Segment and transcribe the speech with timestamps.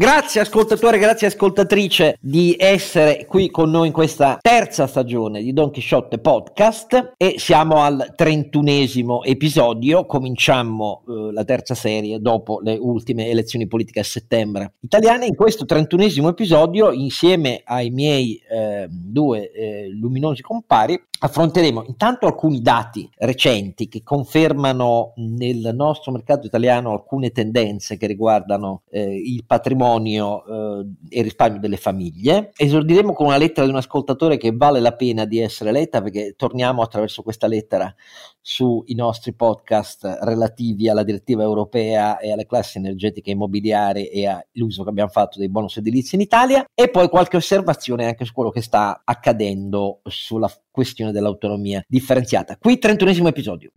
[0.00, 5.70] Grazie ascoltatore, grazie ascoltatrice di essere qui con noi in questa terza stagione di Don
[5.70, 13.28] Chisciotte Podcast e siamo al trentunesimo episodio, cominciamo eh, la terza serie dopo le ultime
[13.28, 15.26] elezioni politiche a settembre italiane.
[15.26, 22.62] In questo trentunesimo episodio, insieme ai miei eh, due eh, luminosi compari, affronteremo intanto alcuni
[22.62, 29.88] dati recenti che confermano nel nostro mercato italiano alcune tendenze che riguardano eh, il patrimonio
[29.98, 32.52] eh, e risparmio delle famiglie.
[32.56, 36.34] Esordiremo con una lettera di un ascoltatore che vale la pena di essere letta perché
[36.36, 37.92] torniamo attraverso questa lettera
[38.40, 44.90] sui nostri podcast relativi alla direttiva europea e alle classi energetiche immobiliari e all'uso che
[44.90, 48.62] abbiamo fatto dei bonus edilizi in Italia e poi qualche osservazione anche su quello che
[48.62, 52.56] sta accadendo sulla questione dell'autonomia differenziata.
[52.56, 53.70] Qui 31 episodio.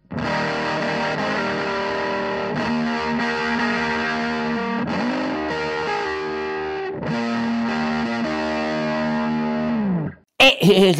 [10.64, 10.96] Eh,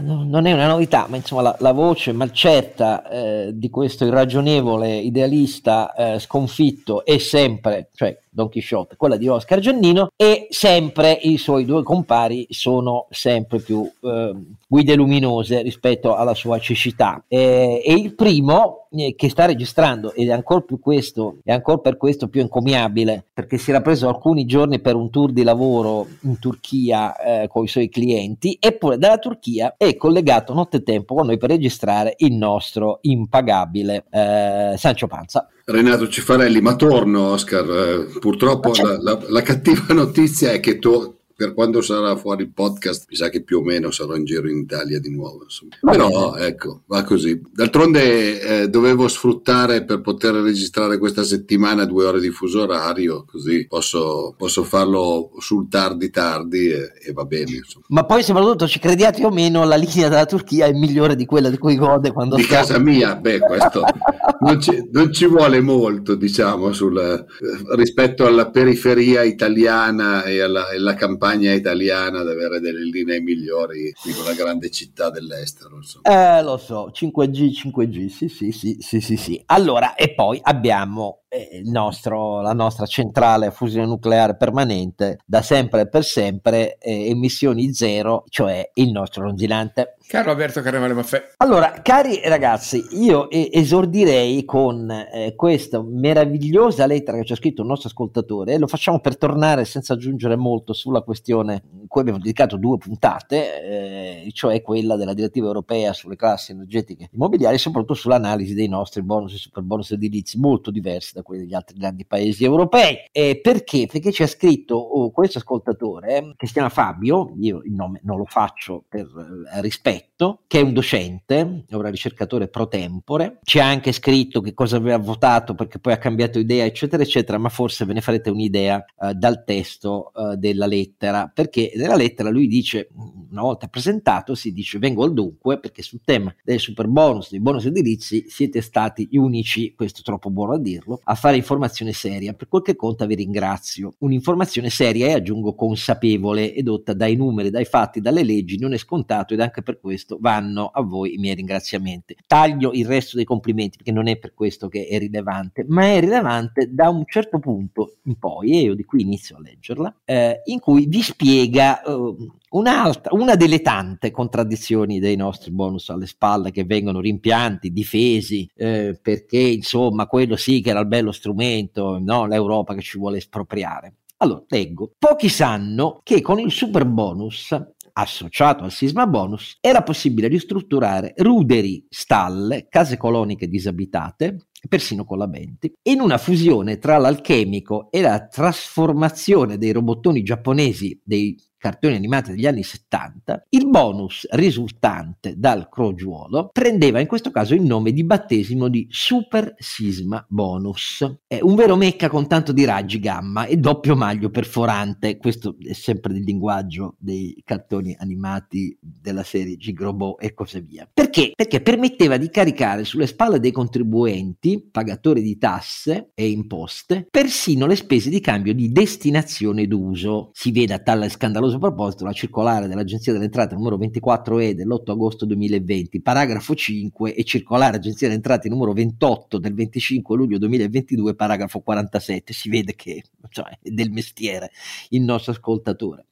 [0.00, 5.92] non è una novità, ma insomma la, la voce malcetta eh, di questo irragionevole idealista
[5.94, 11.64] eh, sconfitto è sempre, cioè Don Quixote, quella di Oscar Giannino, e sempre i suoi
[11.64, 14.34] due compari sono sempre più eh,
[14.68, 17.24] guide luminose rispetto alla sua cecità.
[17.26, 21.78] E, e il primo eh, che sta registrando, ed è ancora più questo, è ancora
[21.78, 26.06] per questo più encomiabile, perché si era preso alcuni giorni per un tour di lavoro
[26.24, 31.38] in Turchia eh, con i suoi clienti, eppure dalla Turchia è collegato nottetempo con noi
[31.38, 35.48] per registrare il nostro impagabile eh, Sancio Panza.
[35.68, 41.15] Renato Cifarelli, ma torno Oscar, eh, purtroppo la, la, la, cattiva notizia è che tu,
[41.36, 44.48] per quando sarà fuori il podcast, mi sa che più o meno sarò in giro
[44.48, 45.44] in Italia di nuovo.
[45.80, 47.38] Però ecco, va così.
[47.52, 53.66] D'altronde eh, dovevo sfruttare per poter registrare questa settimana due ore di fuso orario, così
[53.66, 57.56] posso, posso farlo sul tardi tardi e, e va bene.
[57.56, 57.84] Insomma.
[57.88, 61.50] Ma poi soprattutto ci crediate o meno, la linea della Turchia è migliore di quella
[61.50, 62.56] di cui gode quando Di sta...
[62.56, 63.84] casa mia, beh, questo
[64.40, 70.68] non ci, non ci vuole molto, diciamo, sul, eh, rispetto alla periferia italiana e alla,
[70.74, 75.76] alla campagna campagna italiana ad avere delle linee migliori di una grande città dell'estero.
[75.76, 76.38] Insomma.
[76.38, 79.42] Eh, lo so, 5G, 5G, sì, sì, sì, sì, sì, sì.
[79.46, 81.24] Allora, e poi abbiamo
[81.64, 87.72] nostro, la nostra centrale a fusione nucleare permanente da sempre e per sempre, eh, emissioni
[87.74, 89.96] zero, cioè il nostro longinante.
[90.06, 91.32] Caro Alberto Carnevale Maffè.
[91.38, 97.68] Allora, cari ragazzi, io esordirei con eh, questa meravigliosa lettera che ci ha scritto il
[97.68, 102.56] nostro ascoltatore, e lo facciamo per tornare senza aggiungere molto sulla questione cui abbiamo dedicato
[102.56, 108.54] due puntate, eh, cioè quella della direttiva europea sulle classi energetiche immobiliari e soprattutto sull'analisi
[108.54, 112.44] dei nostri bonus e super bonus edilizi molto diversi da quelli degli altri grandi paesi
[112.44, 112.96] europei.
[113.10, 113.86] Eh, perché?
[113.90, 118.26] Perché ha scritto oh, questo ascoltatore che si chiama Fabio, io il nome non lo
[118.26, 123.66] faccio per eh, rispetto, che è un docente, è un ricercatore pro tempore, ci ha
[123.66, 127.86] anche scritto che cosa aveva votato perché poi ha cambiato idea, eccetera, eccetera, ma forse
[127.86, 132.88] ve ne farete un'idea eh, dal testo eh, della lettera, perché nella lettera lui dice,
[133.30, 137.40] una volta presentato, si dice vengo al dunque perché sul tema del super bonus, dei
[137.40, 141.92] bonus edilizi, siete stati gli unici, questo è troppo buono a dirlo, a fare informazione
[141.92, 142.32] seria.
[142.32, 143.94] Per quel che conta vi ringrazio.
[143.98, 149.34] Un'informazione seria e aggiungo consapevole, edotta dai numeri, dai fatti, dalle leggi, non è scontato
[149.34, 152.16] ed anche per questo vanno a voi i miei ringraziamenti.
[152.26, 156.00] Taglio il resto dei complimenti perché non è per questo che è rilevante, ma è
[156.00, 160.42] rilevante da un certo punto in poi, e io di qui inizio a leggerla, eh,
[160.46, 162.16] in cui vi spiega eh,
[162.58, 169.38] una delle tante contraddizioni dei nostri bonus alle spalle che vengono rimpianti, difesi, eh, perché
[169.38, 172.26] insomma quello sì che era il bello strumento, no?
[172.26, 173.94] l'Europa che ci vuole espropriare.
[174.18, 174.92] Allora, leggo.
[174.98, 177.54] Pochi sanno che con il super bonus
[177.98, 186.00] associato al sisma bonus era possibile ristrutturare ruderi, stalle, case coloniche disabitate, persino collabenti, in
[186.00, 192.62] una fusione tra l'alchemico e la trasformazione dei robottoni giapponesi dei cartoni animati degli anni
[192.62, 198.86] 70, il bonus risultante dal crogiuolo prendeva in questo caso il nome di battesimo di
[198.90, 201.18] Super Sisma Bonus.
[201.26, 205.72] È un vero mecca con tanto di raggi gamma e doppio maglio perforante, questo è
[205.72, 210.88] sempre il linguaggio dei cartoni animati della serie Gigrobo e così via.
[210.92, 211.32] Perché?
[211.34, 217.76] Perché permetteva di caricare sulle spalle dei contribuenti pagatori di tasse e imposte, persino le
[217.76, 220.30] spese di cambio di destinazione d'uso.
[220.32, 225.24] Si vede a tale scandaloso proposito la circolare dell'Agenzia delle Entrate numero 24E dell'8 agosto
[225.26, 231.60] 2020, paragrafo 5 e circolare Agenzia delle Entrate numero 28 del 25 luglio 2022, paragrafo
[231.60, 232.32] 47.
[232.32, 234.50] Si vede che cioè, è del mestiere
[234.90, 236.06] il nostro ascoltatore.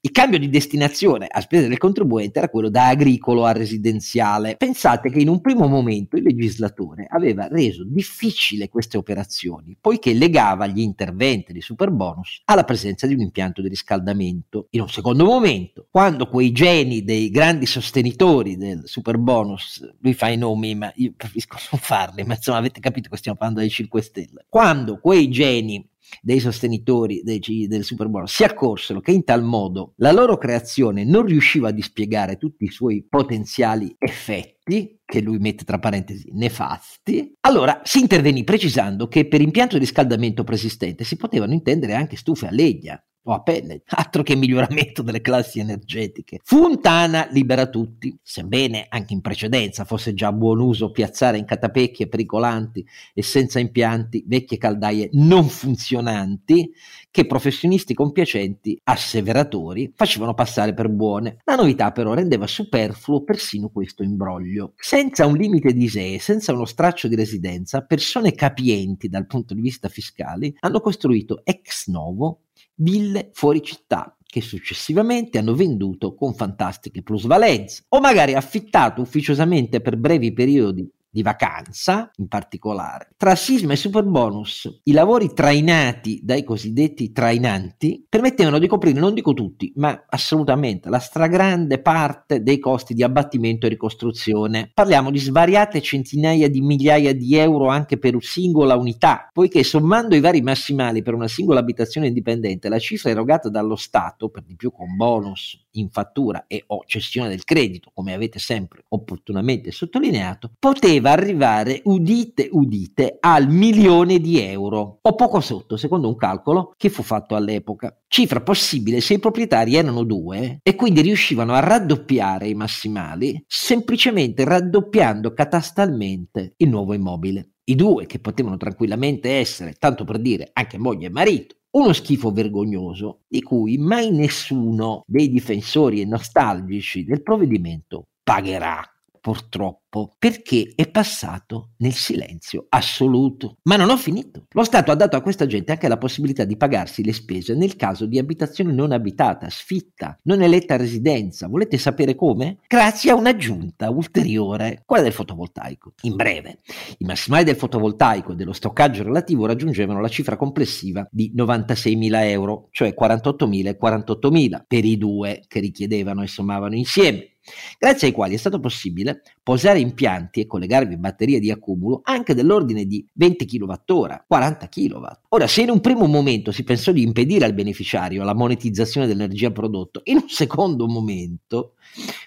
[0.00, 4.56] Il cambio di destinazione a spese del contribuente era quello da agricolo a residenziale.
[4.56, 10.66] Pensate che in un primo momento il legislatore aveva reso difficile queste operazioni, poiché legava
[10.66, 14.68] gli interventi di superbonus alla presenza di un impianto di riscaldamento.
[14.74, 20.38] In un secondo momento, quando quei geni dei grandi sostenitori del superbonus, lui fa i
[20.38, 24.00] nomi, ma io preferisco non farli, ma insomma avete capito che stiamo parlando dei 5
[24.00, 24.46] Stelle.
[24.48, 25.86] Quando quei geni
[26.22, 31.04] dei sostenitori dei, del Super Bowl si accorsero che in tal modo la loro creazione
[31.04, 37.34] non riusciva a dispiegare tutti i suoi potenziali effetti, che lui mette tra parentesi nefasti,
[37.40, 42.46] allora si intervenì precisando che per impianto di riscaldamento preesistente si potevano intendere anche stufe
[42.46, 46.40] a legna, o a pelle, altro che miglioramento delle classi energetiche.
[46.42, 52.84] Fontana libera tutti, sebbene anche in precedenza fosse già buon uso piazzare in catapecchie pericolanti
[53.14, 56.72] e senza impianti vecchie caldaie non funzionanti
[57.10, 61.36] che professionisti compiacenti, asseveratori, facevano passare per buone.
[61.44, 64.72] La novità però rendeva superfluo persino questo imbroglio.
[64.76, 69.60] Senza un limite di ISEE, senza uno straccio di residenza, persone capienti dal punto di
[69.60, 72.40] vista fiscale hanno costruito ex novo
[72.76, 79.96] ville fuori città che successivamente hanno venduto con fantastiche plusvalenze o magari affittato ufficiosamente per
[79.96, 83.10] brevi periodi di vacanza in particolare.
[83.18, 89.34] Tra sisma e superbonus, i lavori trainati dai cosiddetti trainanti permettevano di coprire, non dico
[89.34, 94.70] tutti, ma assolutamente la stragrande parte dei costi di abbattimento e ricostruzione.
[94.72, 100.20] Parliamo di svariate centinaia di migliaia di euro anche per singola unità, poiché sommando i
[100.20, 104.72] vari massimali per una singola abitazione indipendente, la cifra erogata dallo Stato, per di più
[104.72, 111.01] con bonus in fattura e o cessione del credito, come avete sempre opportunamente sottolineato, poteva
[111.10, 117.02] arrivare, udite, udite, al milione di euro, o poco sotto, secondo un calcolo che fu
[117.02, 117.96] fatto all'epoca.
[118.06, 124.44] Cifra possibile se i proprietari erano due e quindi riuscivano a raddoppiare i massimali semplicemente
[124.44, 127.52] raddoppiando catastalmente il nuovo immobile.
[127.64, 132.30] I due che potevano tranquillamente essere, tanto per dire, anche moglie e marito, uno schifo
[132.32, 138.82] vergognoso di cui mai nessuno dei difensori e nostalgici del provvedimento pagherà
[139.22, 143.58] purtroppo, perché è passato nel silenzio assoluto.
[143.62, 144.46] Ma non ho finito.
[144.50, 147.76] Lo Stato ha dato a questa gente anche la possibilità di pagarsi le spese nel
[147.76, 151.46] caso di abitazione non abitata, sfitta, non eletta residenza.
[151.46, 152.58] Volete sapere come?
[152.66, 155.92] Grazie a un'aggiunta ulteriore, quella del fotovoltaico.
[156.02, 156.58] In breve,
[156.98, 162.66] i massimali del fotovoltaico e dello stoccaggio relativo raggiungevano la cifra complessiva di 96.000 euro,
[162.72, 167.31] cioè 48.000 e 48.000 per i due che richiedevano e sommavano insieme
[167.78, 172.84] grazie ai quali è stato possibile posare impianti e collegarvi batterie di accumulo anche dell'ordine
[172.84, 175.06] di 20 kWh, 40 kW.
[175.30, 179.50] Ora, se in un primo momento si pensò di impedire al beneficiario la monetizzazione dell'energia
[179.50, 181.74] prodotta, in un secondo momento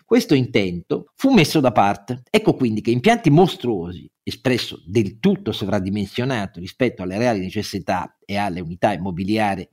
[0.05, 2.23] questo intento fu messo da parte.
[2.29, 8.59] Ecco quindi che impianti mostruosi, espresso del tutto sovradimensionato rispetto alle reali necessità e alle
[8.59, 9.67] unità immobiliari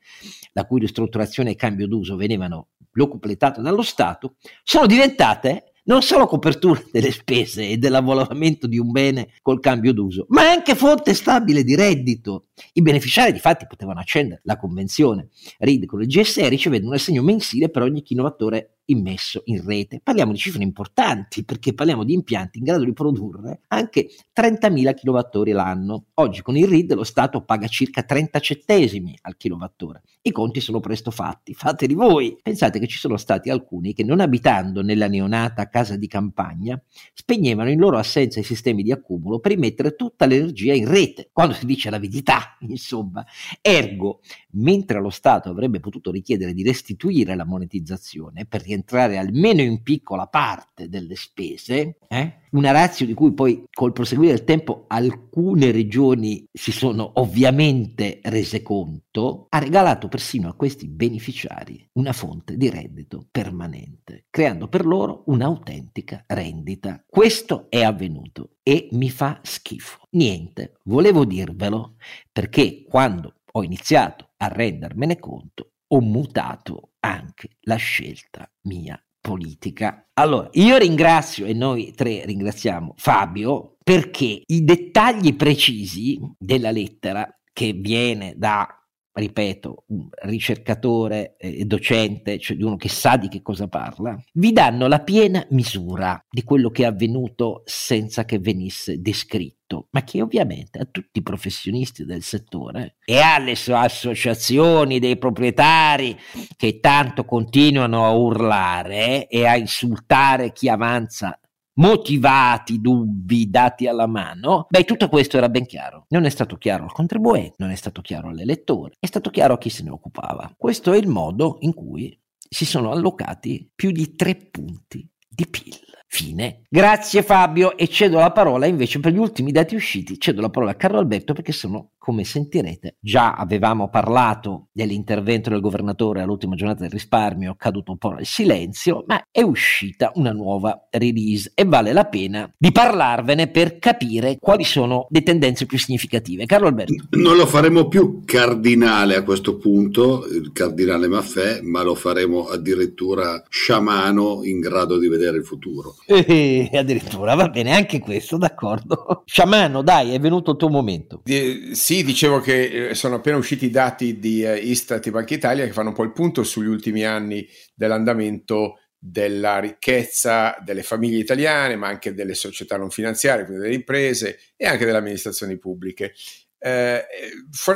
[0.52, 2.68] la cui ristrutturazione e cambio d'uso venivano
[3.08, 9.30] completate dallo Stato, sono diventate non solo copertura delle spese e dell'avvolamento di un bene
[9.42, 12.48] col cambio d'uso, ma anche fonte stabile di reddito.
[12.74, 15.28] I beneficiari di fatti potevano accendere la convenzione
[15.58, 20.00] RID con il GSE ricevendo un assegno mensile per ogni kilowattora immesso in rete.
[20.02, 25.52] Parliamo di cifre importanti perché parliamo di impianti in grado di produrre anche 30.000 kWh
[25.52, 26.04] l'anno.
[26.14, 30.00] Oggi con il RID lo Stato paga circa 30 centesimi al kilowattora.
[30.22, 32.38] I conti sono presto fatti, fateli voi.
[32.40, 36.80] Pensate che ci sono stati alcuni che non abitando nella neonata casa di campagna
[37.12, 41.54] spegnevano in loro assenza i sistemi di accumulo per rimettere tutta l'energia in rete, quando
[41.54, 43.24] si dice l'avidità, insomma.
[43.60, 44.20] Ergo,
[44.52, 50.26] mentre lo Stato avrebbe potuto richiedere di restituire la monetizzazione per rientrare almeno in piccola
[50.26, 52.40] parte delle spese, eh?
[52.52, 58.62] una razza di cui poi col proseguire del tempo alcune regioni si sono ovviamente rese
[58.62, 65.22] conto, ha regalato persino a questi beneficiari una fonte di reddito permanente, creando per loro
[65.26, 67.02] un'autentica rendita.
[67.06, 70.06] Questo è avvenuto e mi fa schifo.
[70.10, 71.96] Niente, volevo dirvelo
[72.30, 80.08] perché quando ho iniziato a rendermene conto ho mutato anche la scelta mia politica.
[80.14, 87.72] Allora, io ringrazio e noi tre ringraziamo Fabio perché i dettagli precisi della lettera che
[87.72, 88.66] viene da
[89.14, 94.52] ripeto, un ricercatore e docente, cioè di uno che sa di che cosa parla, vi
[94.52, 100.22] danno la piena misura di quello che è avvenuto senza che venisse descritto, ma che
[100.22, 106.16] ovviamente a tutti i professionisti del settore e alle associazioni dei proprietari
[106.56, 111.38] che tanto continuano a urlare e a insultare chi avanza
[111.74, 116.06] motivati dubbi dati alla mano, beh, tutto questo era ben chiaro.
[116.08, 119.58] Non è stato chiaro al contribuente, non è stato chiaro all'elettore, è stato chiaro a
[119.58, 120.52] chi se ne occupava.
[120.56, 125.91] Questo è il modo in cui si sono allocati più di tre punti di PIL.
[126.14, 126.60] Fine.
[126.68, 130.72] Grazie Fabio e cedo la parola invece per gli ultimi dati usciti, cedo la parola
[130.72, 136.82] a Carlo Alberto perché sono, come sentirete, già avevamo parlato dell'intervento del governatore all'ultima giornata
[136.82, 141.94] del risparmio, caduto un po' nel silenzio, ma è uscita una nuova release e vale
[141.94, 146.44] la pena di parlarvene per capire quali sono le tendenze più significative.
[146.44, 147.06] Carlo Alberto.
[147.12, 153.42] Non lo faremo più cardinale a questo punto, il cardinale Maffè, ma lo faremo addirittura
[153.48, 155.94] sciamano in grado di vedere il futuro.
[156.06, 159.22] E addirittura va bene, anche questo, d'accordo.
[159.24, 161.22] Sciamano, dai, è venuto il tuo momento.
[161.24, 165.34] Eh, sì, dicevo che eh, sono appena usciti i dati di eh, Istat e Banca
[165.34, 171.18] Italia che fanno un po' il punto sugli ultimi anni dell'andamento della ricchezza delle famiglie
[171.18, 176.12] italiane, ma anche delle società non finanziarie, quindi delle imprese e anche delle amministrazioni pubbliche.
[176.58, 177.04] Eh,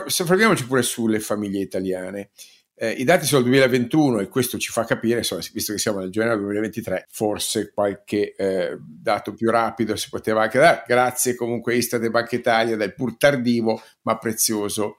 [0.06, 2.30] soffermiamoci pure sulle famiglie italiane.
[2.78, 6.00] Eh, I dati sono del 2021 e questo ci fa capire, insomma, visto che siamo
[6.00, 10.84] nel gennaio 2023, forse qualche eh, dato più rapido si poteva anche dare.
[10.86, 14.98] Grazie comunque a Istat e Banca Italia del pur tardivo ma prezioso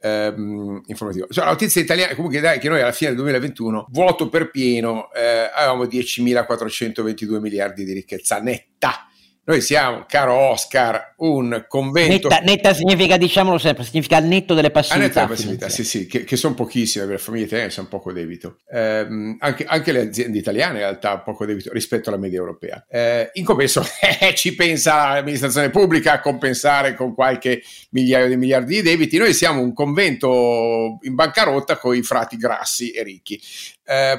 [0.00, 1.26] ehm, informativo.
[1.28, 5.12] Cioè, la notizia italiana comunque dai che noi alla fine del 2021, vuoto per pieno,
[5.12, 9.07] eh, avevamo 10.422 miliardi di ricchezza netta
[9.48, 12.28] noi siamo, caro Oscar, un convento.
[12.28, 14.94] Netta, netta significa, diciamolo sempre, significa al netto delle passività.
[14.94, 17.88] Al netto delle passività, sì, sì, che, che sono pochissime per le famiglie italiane, sono
[17.88, 18.58] poco debito.
[18.70, 22.84] Eh, anche, anche, le aziende italiane in realtà hanno poco debito rispetto alla media europea.
[22.90, 23.82] Eh, in compenso
[24.20, 27.62] eh, ci pensa l'amministrazione pubblica a compensare con qualche
[27.92, 29.16] migliaio di miliardi di debiti.
[29.16, 33.40] Noi siamo un convento in bancarotta con i frati grassi e ricchi.
[33.82, 34.18] Eh,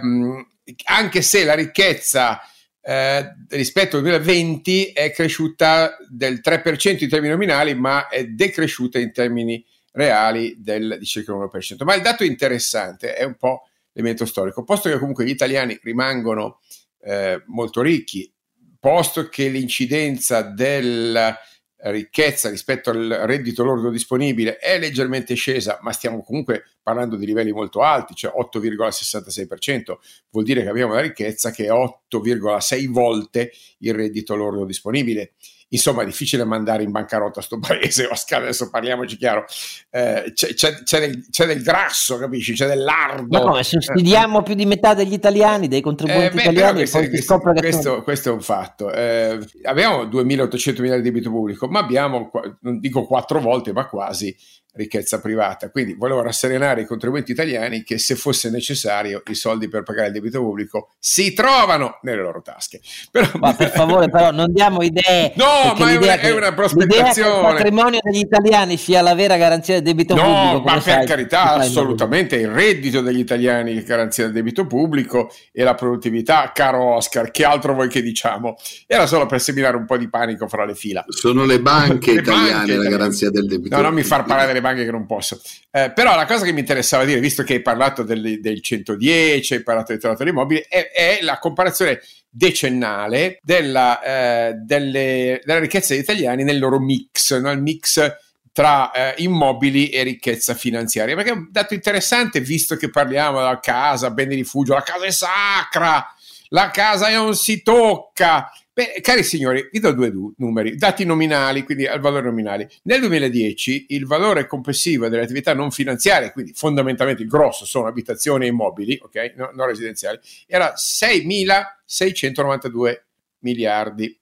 [0.86, 2.42] anche se la ricchezza
[2.82, 9.12] eh, rispetto al 2020 è cresciuta del 3% in termini nominali, ma è decresciuta in
[9.12, 11.84] termini reali del di circa l'1%.
[11.84, 16.60] Ma il dato interessante è un po' l'elemento storico, posto che comunque gli italiani rimangono
[17.02, 18.32] eh, molto ricchi,
[18.80, 21.36] posto che l'incidenza del
[21.82, 27.52] ricchezza rispetto al reddito lordo disponibile è leggermente scesa, ma stiamo comunque parlando di livelli
[27.52, 29.98] molto alti, cioè 8,66%,
[30.30, 35.34] vuol dire che abbiamo una ricchezza che è 8,6 volte il reddito lordo disponibile.
[35.70, 39.46] Insomma, è difficile mandare in bancarotta sto paese, Oscar, adesso parliamoci chiaro.
[39.92, 42.54] Eh, c'è, c'è, c'è, del, c'è, del, grasso, capisci?
[42.54, 43.38] C'è del lardo.
[43.38, 44.44] Ma come, sussidiamo eh.
[44.44, 48.32] più di metà degli italiani, dei contribuenti eh, beh, italiani, questo, questo, questo, questo, è
[48.32, 48.92] un fatto.
[48.92, 54.36] Eh, abbiamo 2.800 miliardi di debito pubblico, ma abbiamo, non dico quattro volte, ma quasi
[54.80, 55.70] ricchezza privata.
[55.70, 60.14] Quindi volevo rasserenare i contribuenti italiani che se fosse necessario i soldi per pagare il
[60.14, 62.80] debito pubblico si trovano nelle loro tasche.
[63.12, 63.30] Però...
[63.40, 65.34] Ma per favore, però non diamo idee.
[65.36, 67.50] No, ma è una, che, è una prospettazione.
[67.50, 70.58] il patrimonio degli italiani sia la vera garanzia del debito no, pubblico.
[70.58, 75.32] No, ma per sai, carità, assolutamente il reddito degli italiani è garanzia del debito pubblico
[75.52, 78.56] e la produttività, caro Oscar, che altro vuoi che diciamo?
[78.88, 81.04] Era solo per seminare un po' di panico fra le fila.
[81.08, 83.76] Sono le banche le italiane banche la garanzia del debito.
[83.76, 85.42] No, non mi far parlare delle banche che non posso.
[85.72, 89.54] Eh, però la cosa che mi interessava dire, visto che hai parlato del, del 110,
[89.54, 95.60] hai parlato del trattato dei mobili, è, è la comparazione decennale della, eh, delle, della
[95.60, 97.54] ricchezza degli italiani nel loro mix, no?
[97.56, 98.18] mix
[98.52, 103.60] tra eh, immobili e ricchezza finanziaria, perché è un dato interessante visto che parliamo della
[103.60, 106.14] casa, bene di rifugio, la casa è sacra,
[106.50, 111.64] la casa non si tocca, Beh, cari signori, vi do due du- numeri, dati nominali,
[111.64, 112.72] quindi al valore nominale.
[112.84, 118.46] Nel 2010 il valore complessivo delle attività non finanziarie, quindi fondamentalmente il grosso sono abitazioni
[118.46, 120.18] e immobili, ok, no, non residenziali,
[120.48, 123.02] era 6.692
[123.40, 124.18] miliardi.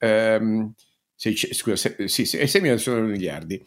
[0.00, 0.70] Um,
[1.14, 3.62] sei, scusa, sei, sì, sì, 6.000 miliardi.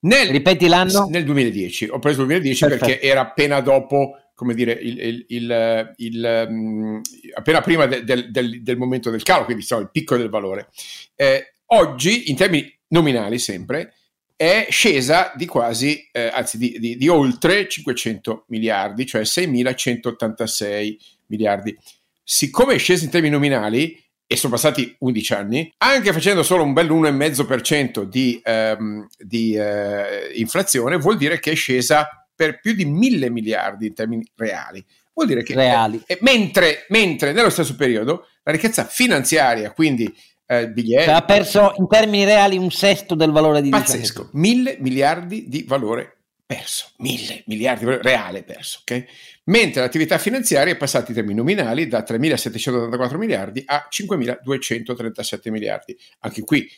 [0.00, 1.06] Nel, Ripeti l'anno?
[1.08, 2.84] Nel 2010, ho preso il 2010 Perfetto.
[2.84, 7.00] perché era appena dopo come dire, il, il, il, um,
[7.34, 10.68] appena prima de, de, del, del, momento del calo, quindi diciamo il picco del valore.
[11.14, 13.94] Eh, oggi, in termini nominali sempre,
[14.36, 20.96] è scesa di quasi, eh, anzi di, di, di, oltre 500 miliardi, cioè 6.186
[21.26, 21.76] miliardi.
[22.24, 26.72] Siccome è scesa in termini nominali, e sono passati 11 anni, anche facendo solo un
[26.72, 32.84] bel 1,5% di, ehm, di eh, inflazione, vuol dire che è scesa per più di
[32.84, 34.84] mille miliardi in termini reali.
[35.14, 36.02] Vuol dire che reali.
[36.06, 40.12] Eh, mentre, mentre nello stesso periodo la ricchezza finanziaria, quindi
[40.46, 44.76] eh, biglietti, cioè, ha perso in termini reali un sesto del valore di pazzesco, mille
[44.80, 49.04] miliardi di valore perso, mille miliardi reale perso, ok?
[49.44, 55.96] Mentre l'attività finanziaria è passata in termini nominali da 3.784 miliardi a 5.237 miliardi.
[56.20, 56.68] Anche qui,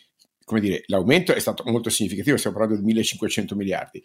[0.45, 4.03] come dire, l'aumento è stato molto significativo, stiamo parlando di 1.500 miliardi.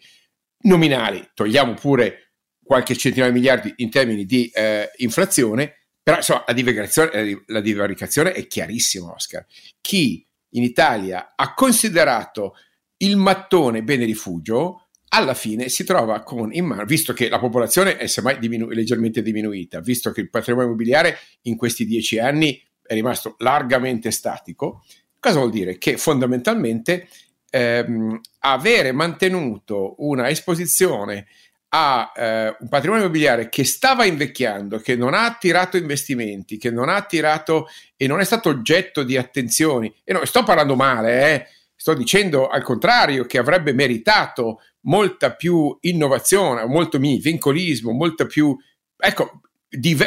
[0.62, 6.52] Nominali, togliamo pure qualche centinaio di miliardi in termini di eh, inflazione, però insomma la
[6.52, 9.44] divaricazione, la divaricazione è chiarissima, Oscar.
[9.80, 12.54] Chi in Italia ha considerato
[12.98, 17.96] il mattone bene rifugio alla fine si trova con in mano, visto che la popolazione
[17.96, 22.94] è semmai diminu- leggermente diminuita, visto che il patrimonio immobiliare in questi dieci anni è
[22.94, 24.84] rimasto largamente statico,
[25.18, 25.78] cosa vuol dire?
[25.78, 27.08] Che fondamentalmente
[27.50, 31.26] ehm, avere mantenuto una esposizione
[31.72, 36.88] a eh, un patrimonio immobiliare che stava invecchiando, che non ha attirato investimenti, che non
[36.88, 41.46] ha attirato e non è stato oggetto di attenzioni, e non sto parlando male, eh,
[41.76, 48.56] sto dicendo al contrario che avrebbe meritato molta più innovazione, molto vincolismo, molta più,
[48.96, 49.40] ecco,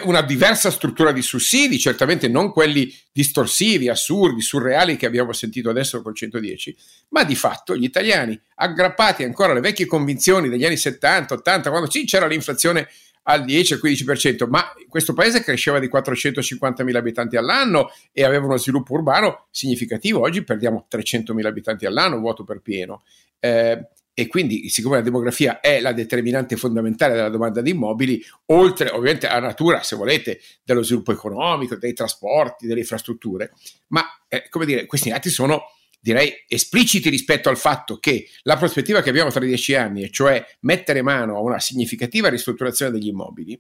[0.03, 6.01] una diversa struttura di sussidi, certamente non quelli distorsivi, assurdi, surreali che abbiamo sentito adesso
[6.01, 6.75] col 110,
[7.10, 11.89] ma di fatto gli italiani aggrappati ancora alle vecchie convinzioni degli anni 70, 80, quando
[11.89, 12.89] sì, c'era l'inflazione
[13.24, 18.58] al 10 al 15%, ma questo paese cresceva di 450.000 abitanti all'anno e aveva uno
[18.58, 20.20] sviluppo urbano significativo.
[20.20, 23.03] Oggi perdiamo 300.000 abitanti all'anno, vuoto per pieno.
[23.39, 28.89] Eh, e quindi siccome la demografia è la determinante fondamentale della domanda di immobili, oltre
[28.89, 33.53] ovviamente alla natura, se volete, dello sviluppo economico, dei trasporti, delle infrastrutture,
[33.88, 35.63] ma eh, come dire, questi dati sono
[36.00, 40.46] direi espliciti rispetto al fatto che la prospettiva che abbiamo tra dieci anni, e cioè
[40.62, 43.60] mettere mano a una significativa ristrutturazione degli immobili,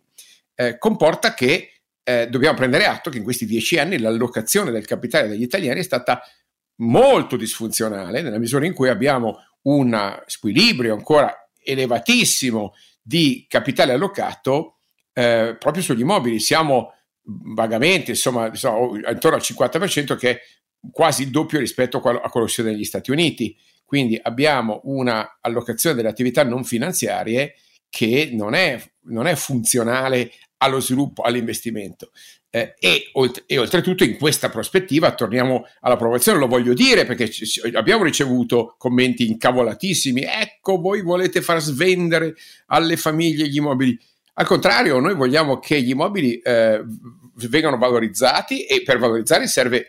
[0.55, 1.69] eh, comporta che
[2.03, 5.83] eh, dobbiamo prendere atto che in questi dieci anni l'allocazione del capitale degli italiani è
[5.83, 6.21] stata
[6.81, 14.77] molto disfunzionale nella misura in cui abbiamo un squilibrio ancora elevatissimo di capitale allocato
[15.13, 16.39] eh, proprio sugli immobili.
[16.39, 16.93] Siamo
[17.23, 20.39] vagamente, insomma, insomma, intorno al 50% che è
[20.91, 23.55] quasi il doppio rispetto a quello sia negli Stati Uniti.
[23.85, 27.55] Quindi abbiamo una allocazione delle attività non finanziarie
[27.89, 32.11] che non è, non è funzionale allo sviluppo, all'investimento.
[32.55, 37.59] Eh, e, olt- e, oltretutto in questa prospettiva torniamo all'approvazione, lo voglio dire perché ci,
[37.73, 42.35] abbiamo ricevuto commenti incavolatissimi, ecco voi volete far svendere
[42.67, 43.99] alle famiglie gli immobili.
[44.33, 46.83] Al contrario, noi vogliamo che gli immobili eh,
[47.49, 49.87] vengano valorizzati e per valorizzare serve,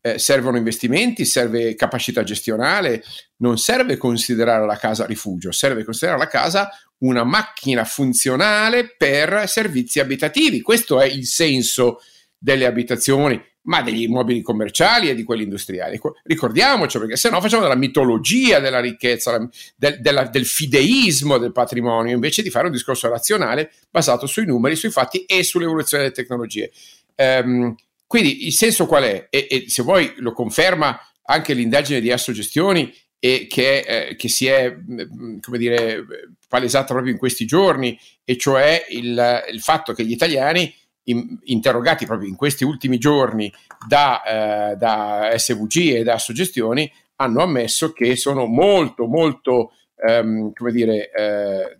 [0.00, 3.04] eh, servono investimenti, serve capacità gestionale,
[3.36, 6.70] non serve considerare la casa rifugio, serve considerare la casa
[7.00, 10.60] una macchina funzionale per servizi abitativi.
[10.60, 12.00] Questo è il senso
[12.36, 16.00] delle abitazioni, ma degli immobili commerciali e di quelli industriali.
[16.24, 22.14] Ricordiamoci, perché se no facciamo della mitologia della ricchezza, del, della, del fideismo del patrimonio,
[22.14, 26.70] invece di fare un discorso razionale basato sui numeri, sui fatti e sull'evoluzione delle tecnologie.
[27.16, 27.74] Um,
[28.06, 29.28] quindi il senso qual è?
[29.30, 34.46] E, e, se vuoi lo conferma anche l'indagine di Assogestioni e che, eh, che, si
[34.46, 36.04] è, mm, come dire,
[36.48, 42.06] palesata proprio in questi giorni, e cioè il, il fatto che gli italiani, in, interrogati
[42.06, 43.52] proprio in questi ultimi giorni
[43.86, 50.72] da, eh, da SVG e da Suggestioni, hanno ammesso che sono molto, molto, ehm, come
[50.72, 51.78] dire, eh,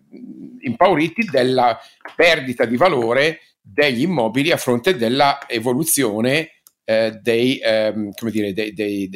[0.60, 1.78] impauriti della
[2.14, 6.50] perdita di valore degli immobili a fronte della evoluzione
[6.90, 9.08] eh, dei, ehm, dire, dei, dei,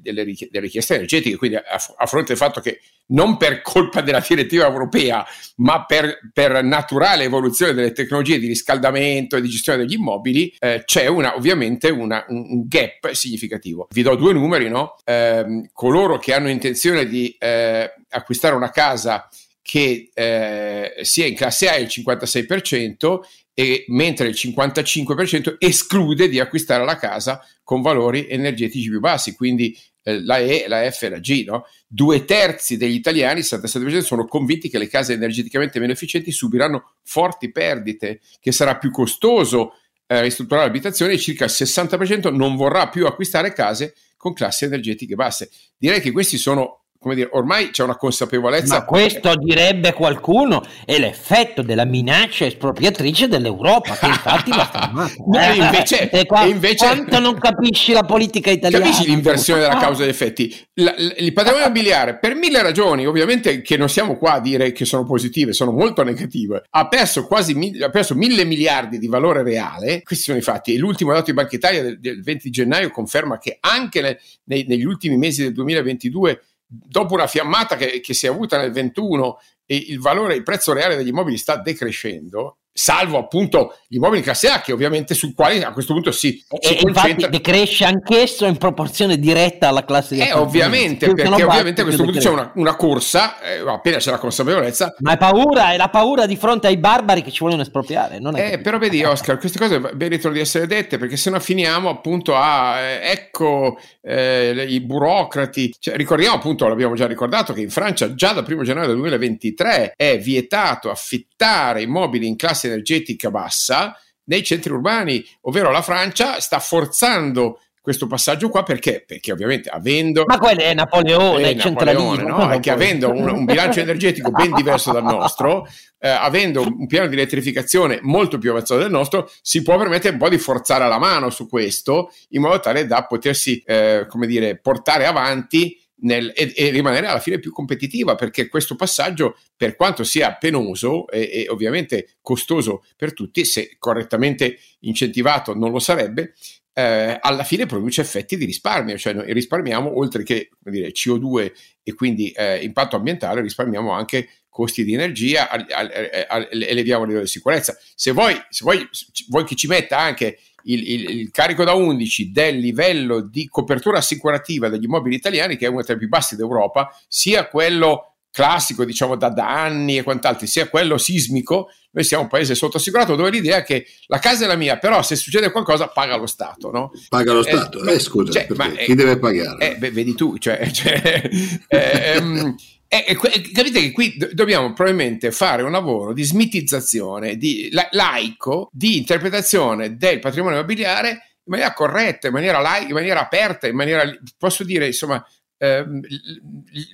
[0.00, 1.64] delle, richieste energetiche, quindi a,
[1.96, 7.24] a, fronte del fatto che non per colpa della direttiva europea, ma per, per naturale
[7.24, 12.24] evoluzione delle tecnologie di riscaldamento e di gestione degli immobili, eh, c'è una, ovviamente una,
[12.28, 13.88] un gap significativo.
[13.90, 14.94] Vi do due numeri, no?
[15.04, 19.28] eh, coloro che hanno intenzione di eh, acquistare una casa
[19.66, 23.18] che eh, sia in classe A il 56%
[23.52, 29.76] e mentre il 55% esclude di acquistare la casa con valori energetici più bassi, quindi
[30.04, 31.44] eh, la E, la F e la G.
[31.44, 31.64] No?
[31.88, 36.92] Due terzi degli italiani, il 77%, sono convinti che le case energeticamente meno efficienti subiranno
[37.02, 39.72] forti perdite, che sarà più costoso
[40.06, 45.16] eh, ristrutturare l'abitazione e circa il 60% non vorrà più acquistare case con classi energetiche
[45.16, 45.50] basse.
[45.76, 48.78] Direi che questi sono come dire, ormai c'è una consapevolezza.
[48.78, 55.12] Ma questo direbbe qualcuno è l'effetto della minaccia espropriatrice dell'Europa, che infatti va fermata.
[55.52, 58.84] eh, invece, e qua, invece, quanto non capisci la politica italiana?
[58.84, 60.66] Capisci l'inversione della causa degli effetti?
[60.74, 64.72] La, la, il patrimonio immobiliare, per mille ragioni, ovviamente che non siamo qua a dire
[64.72, 69.44] che sono positive, sono molto negative, ha perso quasi ha perso mille miliardi di valore
[69.44, 70.02] reale.
[70.02, 70.74] Questi sono i fatti.
[70.74, 74.64] E l'ultimo dato di Banca Italia del, del 20 gennaio conferma che anche ne, nei,
[74.66, 79.38] negli ultimi mesi del 2022 dopo una fiammata che, che, si è avuta nel 21
[79.64, 84.24] e il valore, il prezzo reale degli immobili sta decrescendo, salvo appunto gli immobili in
[84.24, 88.44] classe A che ovviamente sul quale a questo punto si, e, si concentra decresce anch'esso
[88.44, 92.52] in proporzione diretta alla classe di eh, ovviamente perché ovviamente a questo punto c'è una,
[92.56, 96.66] una corsa eh, appena c'è la consapevolezza ma è paura è la paura di fronte
[96.66, 100.66] ai barbari che ci vogliono espropriare eh, però vedi Oscar queste cose meritano di essere
[100.66, 105.74] dette perché se no finiamo appunto a eh, ecco eh, i burocrati.
[105.78, 109.94] Cioè, ricordiamo appunto l'abbiamo già ricordato che in Francia già dal 1 gennaio del 2023
[109.96, 116.58] è vietato affittare immobili in classe energetica bassa nei centri urbani, ovvero la Francia sta
[116.58, 119.04] forzando questo passaggio qua perché?
[119.06, 120.24] Perché ovviamente avendo...
[120.26, 122.50] Ma quello è Napoleone, è Napoleone no?
[122.50, 125.68] È che avendo un, un, bilancio energetico ben diverso dal nostro,
[126.00, 130.18] eh, avendo un piano di elettrificazione molto più avanzato del nostro, si può permettere un
[130.18, 134.58] po' di forzare la mano su questo in modo tale da potersi, eh, come dire,
[134.58, 140.04] portare avanti nel, e, e, rimanere alla fine più competitiva perché questo passaggio per quanto
[140.04, 146.34] sia penoso e, e, ovviamente costoso per tutti se correttamente incentivato non lo sarebbe
[146.74, 151.94] eh, alla fine produce effetti di risparmio cioè noi risparmiamo oltre che dire, CO2 e
[151.94, 157.76] quindi eh, impatto ambientale risparmiamo anche costi di energia eleviamo il livello di sicurezza.
[157.94, 158.88] Se vuoi, se vuoi,
[159.28, 163.98] vuoi che ci metta anche il, il, il, carico da 11 del livello di copertura
[163.98, 168.84] assicurativa degli immobili italiani, che è uno tra i più bassi d'Europa, sia quello classico,
[168.84, 173.30] diciamo da, da anni e quant'altro, sia quello sismico, noi siamo un paese sottoassicurato dove
[173.30, 176.70] l'idea è che la casa è la mia, però se succede qualcosa paga lo Stato,
[176.70, 176.92] no?
[177.08, 179.70] Paga lo eh, Stato, eh, scusa, cioè, ma, chi deve pagare?
[179.70, 181.30] Eh, beh, vedi tu, cioè, cioè
[181.68, 182.54] ehm,
[182.88, 187.88] e, e, capite che qui do- dobbiamo probabilmente fare un lavoro di smitizzazione, di la-
[187.92, 193.66] laico, di interpretazione del patrimonio immobiliare in maniera corretta, in maniera, laica, in maniera aperta,
[193.66, 194.02] in maniera,
[194.36, 195.24] posso dire, insomma,
[195.58, 196.00] ehm,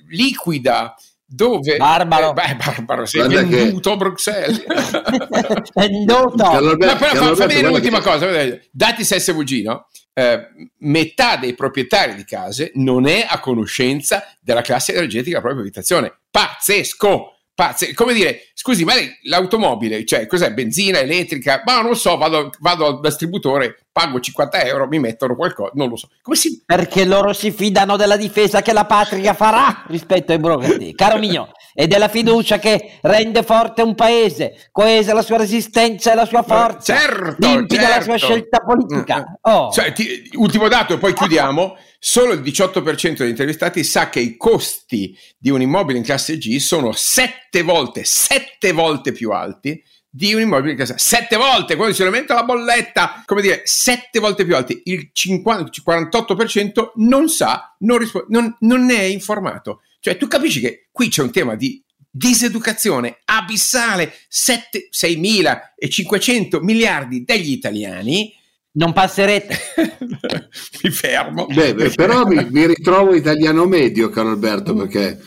[0.09, 3.95] liquida, dove Barbaro, eh, beh, Barbaro sei Guarda venduto che...
[3.95, 4.63] a Bruxelles.
[5.73, 6.59] Venduto.
[6.59, 8.03] No, però fa, fammi dire l'ultima che...
[8.03, 9.87] cosa dati SSVG no?
[10.15, 10.47] Eh,
[10.79, 16.15] metà dei proprietari di case non è a conoscenza della classe energetica della propria abitazione
[16.29, 18.93] pazzesco Pazze, come dire, scusi, ma
[19.25, 20.51] l'automobile, cioè cos'è?
[20.53, 21.61] Benzina, elettrica?
[21.63, 25.87] Ma non lo so, vado, vado al distributore, pago 50 euro, mi mettono qualcosa, non
[25.87, 26.09] lo so.
[26.21, 26.63] Come si...
[26.65, 31.51] Perché loro si fidano della difesa che la patria farà rispetto ai burocrati, caro mio,
[31.75, 36.41] e della fiducia che rende forte un paese, coesa la sua resistenza e la sua
[36.41, 37.97] forza, certo, limpida certo.
[37.97, 39.17] la sua scelta politica.
[39.17, 39.53] Mm, mm.
[39.53, 39.71] Oh.
[39.71, 44.35] Cioè, ti, ultimo dato e poi chiudiamo solo il 18% degli intervistati sa che i
[44.35, 49.81] costi di un immobile in classe G sono sette volte, sette volte più alti
[50.15, 50.97] di un immobile in classe A.
[50.99, 54.83] Sette volte, quando si aumenta la bolletta, come dire, sette volte più alti.
[54.85, 59.81] Il 50, 48% non sa, non, rispo- non, non ne è informato.
[59.99, 67.49] Cioè, tu capisci che qui c'è un tema di diseducazione abissale, 7, 6.500 miliardi degli
[67.49, 68.31] italiani
[68.73, 69.57] non passerete.
[70.83, 71.47] mi fermo.
[71.47, 75.19] Beh, beh, però mi, mi, ritrovo italiano medio, caro Alberto, perché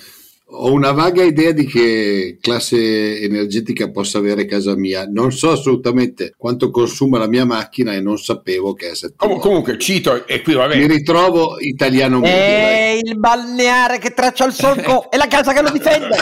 [0.48, 5.04] ho una vaga idea di che classe energetica possa avere casa mia.
[5.04, 9.40] Non so assolutamente quanto consuma la mia macchina e non sapevo che è 7 Com-
[9.40, 10.76] Comunque, cito, e qui vabbè.
[10.76, 12.36] Mi ritrovo italiano medio.
[12.36, 16.16] È il balneare che traccia il solco e la casa che lo difende.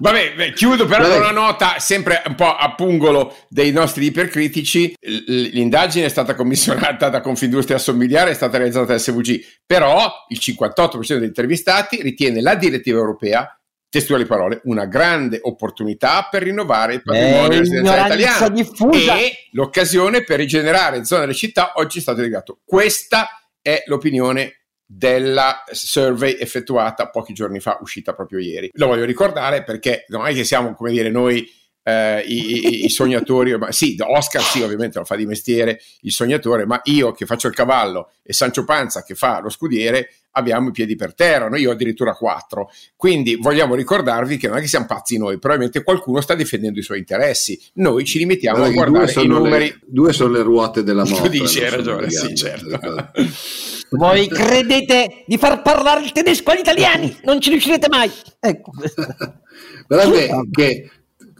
[0.00, 4.94] vabbè, beh, chiudo però con una nota sempre un po' a pungolo dei nostri ipercritici.
[5.00, 11.14] L'indagine è stata commissionata da Confindustria Assomigliare, è stata realizzata da SVG, però il 58%
[11.14, 13.51] degli intervistati ritiene la direttiva europea
[13.92, 19.18] testuali parole, una grande opportunità per rinnovare il patrimonio residenziale italiano diffusa.
[19.18, 22.60] e l'occasione per rigenerare zone delle città oggi è stato dedicato.
[22.64, 23.28] Questa
[23.60, 28.70] è l'opinione della survey effettuata pochi giorni fa, uscita proprio ieri.
[28.76, 31.46] Lo voglio ricordare perché non è che siamo, come dire, noi
[31.82, 36.64] eh, i, i, sognatori, ma sì, Oscar sì, ovviamente lo fa di mestiere il sognatore,
[36.64, 40.72] ma io che faccio il cavallo e Sancio Panza che fa lo scudiere abbiamo i
[40.72, 41.56] piedi per terra, no?
[41.56, 42.70] io addirittura quattro.
[42.96, 46.82] Quindi vogliamo ricordarvi che non è che siamo pazzi noi, probabilmente qualcuno sta difendendo i
[46.82, 47.58] suoi interessi.
[47.74, 49.66] Noi ci limitiamo Guarda, a guardare i numeri.
[49.66, 51.28] Le, due sono le ruote della morte.
[51.28, 53.10] Tu dici, hai ragione, sì, certo.
[53.90, 57.14] Voi credete di far parlare il tedesco agli italiani?
[57.24, 58.10] Non ci riuscirete mai.
[58.40, 58.72] Ecco.
[59.86, 60.90] Guardate che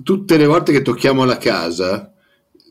[0.02, 2.12] tutte le volte che tocchiamo la casa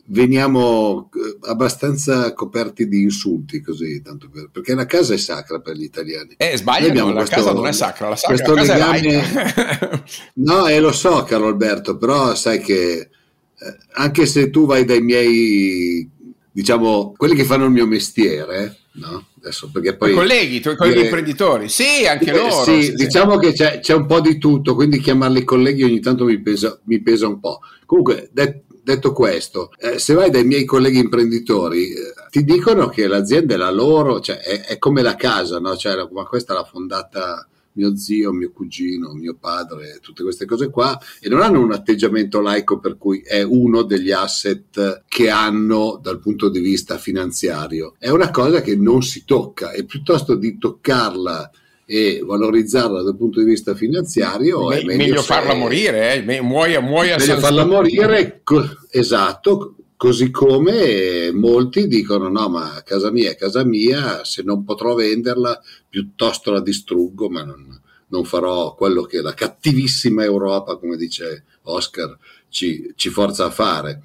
[0.06, 5.76] veniamo eh, abbastanza coperti di insulti così, tanto per, perché la casa è sacra per
[5.76, 6.34] gli italiani.
[6.36, 10.74] Eh, sbagliano, la questo, casa non è sacra, la, sacra, la casa legame, No, e
[10.74, 16.08] eh, lo so, caro Alberto, però sai che eh, anche se tu vai dai miei,
[16.50, 19.26] diciamo, quelli che fanno il mio mestiere, no?
[19.38, 22.62] Adesso, perché poi, I colleghi, i tuoi colleghi dire, imprenditori, sì, anche eh, loro.
[22.62, 23.46] Sì, sì diciamo sì.
[23.46, 27.00] che c'è, c'è, un po' di tutto, quindi chiamarli colleghi ogni tanto mi pesa, mi
[27.02, 27.58] pesa un po'.
[27.84, 33.06] Comunque, det, detto questo, eh, se vai dai miei colleghi imprenditori, eh, ti dicono che
[33.06, 35.76] l'azienda è la loro, cioè è, è come la casa, no?
[35.76, 40.98] Cioè, ma questa l'ha fondata mio zio, mio cugino, mio padre, tutte queste cose qua,
[41.20, 46.18] e non hanno un atteggiamento laico per cui è uno degli asset che hanno dal
[46.18, 47.94] punto di vista finanziario.
[47.98, 51.50] È una cosa che non si tocca e piuttosto di toccarla
[51.84, 56.40] e valorizzarla dal punto di vista finanziario Me, è meglio, meglio farla morire, eh?
[56.40, 63.30] muoia, muoia meglio farla morire, co- esatto, così come molti dicono no ma casa mia
[63.30, 69.02] è casa mia, se non potrò venderla piuttosto la distruggo, ma non, non farò quello
[69.02, 72.16] che la cattivissima Europa, come dice Oscar,
[72.48, 74.02] ci, ci forza a fare.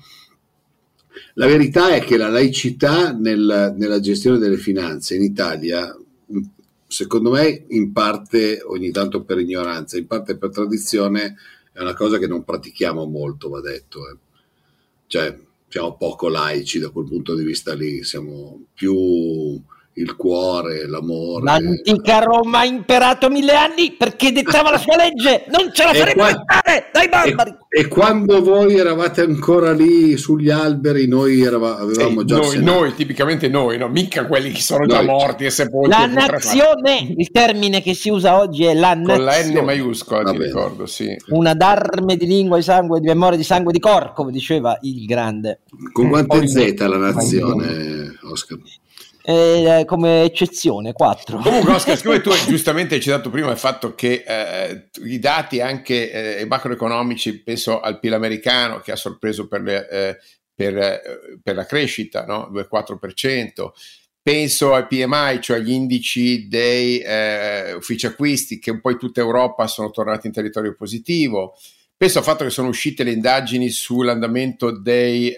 [1.34, 5.96] La verità è che la laicità nel, nella gestione delle finanze in Italia
[6.98, 11.36] secondo me in parte ogni tanto per ignoranza, in parte per tradizione,
[11.72, 14.10] è una cosa che non pratichiamo molto, va detto.
[14.10, 14.18] Eh.
[15.06, 19.62] Cioè, siamo poco laici da quel punto di vista lì, siamo più
[19.98, 21.44] il cuore, l'amore.
[21.44, 26.20] L'antica Roma ha imperato mille anni perché dettava la sua legge, non ce la farebbe
[26.20, 27.56] qua- fare dai barbari.
[27.68, 32.38] E, e, quando voi eravate ancora lì sugli alberi, noi eravamo, avevamo eh, già...
[32.38, 33.88] Noi, noi, tipicamente noi, no?
[33.88, 35.90] mica quelli che sono noi, già morti e sepolti.
[35.90, 39.16] La nazione, il termine che si usa oggi è la nazione.
[39.16, 41.16] Con la N maiuscola, ti ricordo, sì.
[41.30, 45.06] Una d'arme di lingua, di sangue, di memoria, di sangue, di cor, come diceva il
[45.06, 45.62] grande.
[45.92, 48.60] Con quante Z la nazione, Oscar?
[49.30, 54.24] Eh, come eccezione 4 comunque Oscar siccome tu giustamente hai citato prima il fatto che
[54.26, 59.90] eh, i dati anche eh, macroeconomici penso al PIL americano che ha sorpreso per, le,
[59.90, 60.18] eh,
[60.56, 61.02] per, eh,
[61.44, 62.50] per la crescita no?
[62.54, 63.72] 2-4%
[64.22, 69.22] penso ai PMI, cioè agli indici dei eh, uffici acquisti che un po' in tutta
[69.22, 71.56] Europa sono tornati in territorio positivo,
[71.96, 75.34] penso al fatto che sono uscite le indagini sull'andamento dei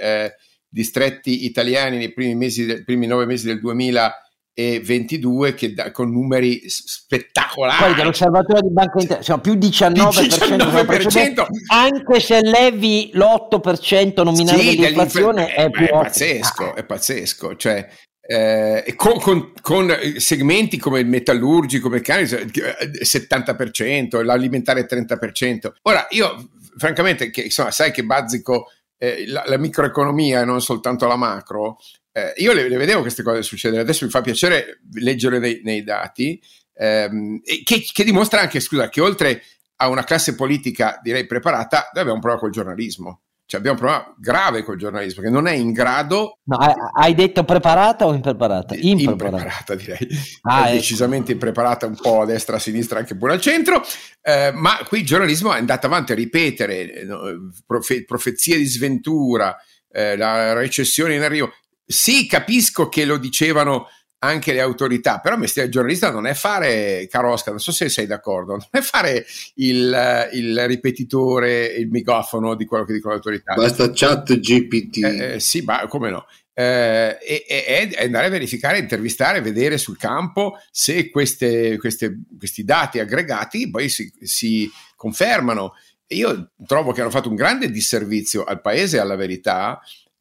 [0.69, 7.83] distretti italiani nei primi, mesi primi nove mesi del 2022 che da, con numeri spettacolari.
[7.83, 14.75] Poi dall'osservatorio di Banca Intera siamo più 19%, 19% anche se levi l'8% nominale sì,
[14.75, 17.87] dell'inflazione è, più è pazzesco, è pazzesco, cioè
[18.31, 25.71] eh, con, con, con, segmenti come il metallurgico, meccanico 70%, l'alimentare 30%.
[25.81, 28.67] Ora io francamente che insomma sai che bazzico
[28.99, 31.79] eh, la, la, microeconomia e non soltanto la macro,
[32.11, 33.81] eh, io le, le, vedevo queste cose succedere.
[33.81, 36.39] Adesso mi fa piacere leggere nei, nei dati,
[36.73, 39.41] ehm, che, che, dimostra anche, scusa, che oltre
[39.77, 43.21] a una classe politica direi preparata, noi abbiamo un problema col giornalismo.
[43.49, 46.37] Cioè abbiamo un problema grave col giornalismo che non è in grado.
[46.43, 46.57] No,
[46.93, 48.75] hai detto preparata o impreparata?
[48.75, 50.07] Impreparata, impreparata direi.
[50.43, 50.75] Ah, ecco.
[50.75, 53.83] decisamente impreparata un po' a destra, a sinistra, anche pure al centro.
[54.21, 57.21] Eh, ma qui il giornalismo è andato avanti a ripetere no,
[57.65, 59.57] profe- profezie di sventura,
[59.91, 61.51] eh, la recessione in arrivo.
[61.83, 63.87] Sì, capisco che lo dicevano
[64.19, 67.87] anche le autorità, però il mestiere giornalista non è fare, caro Oscar, non so se
[67.89, 73.19] sei d'accordo, non è fare il, il ripetitore, il megafono di quello che dicono le
[73.19, 73.53] autorità.
[73.53, 74.97] Basta chat GPT.
[75.03, 76.25] Eh, eh, sì, ma come no?
[76.53, 82.99] Eh, e, e, andare a verificare, intervistare, vedere sul campo se queste, queste, questi dati
[82.99, 85.75] aggregati poi si, si confermano.
[86.07, 89.79] Io trovo che hanno fatto un grande disservizio al paese e alla verità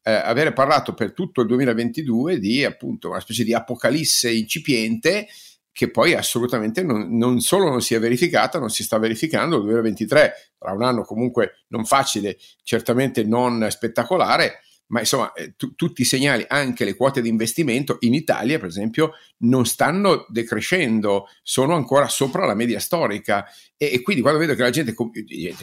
[0.09, 5.27] eh, avere parlato per tutto il 2022 di appunto una specie di apocalisse incipiente
[5.71, 9.55] che poi assolutamente non, non, solo non si è verificata, non si sta verificando.
[9.55, 15.75] Il 2023 sarà un anno comunque non facile, certamente non spettacolare, ma insomma eh, t-
[15.75, 21.27] tutti i segnali, anche le quote di investimento in Italia, per esempio, non stanno decrescendo,
[21.43, 23.45] sono ancora sopra la media storica.
[23.77, 24.93] E, e quindi quando vedo che la gente,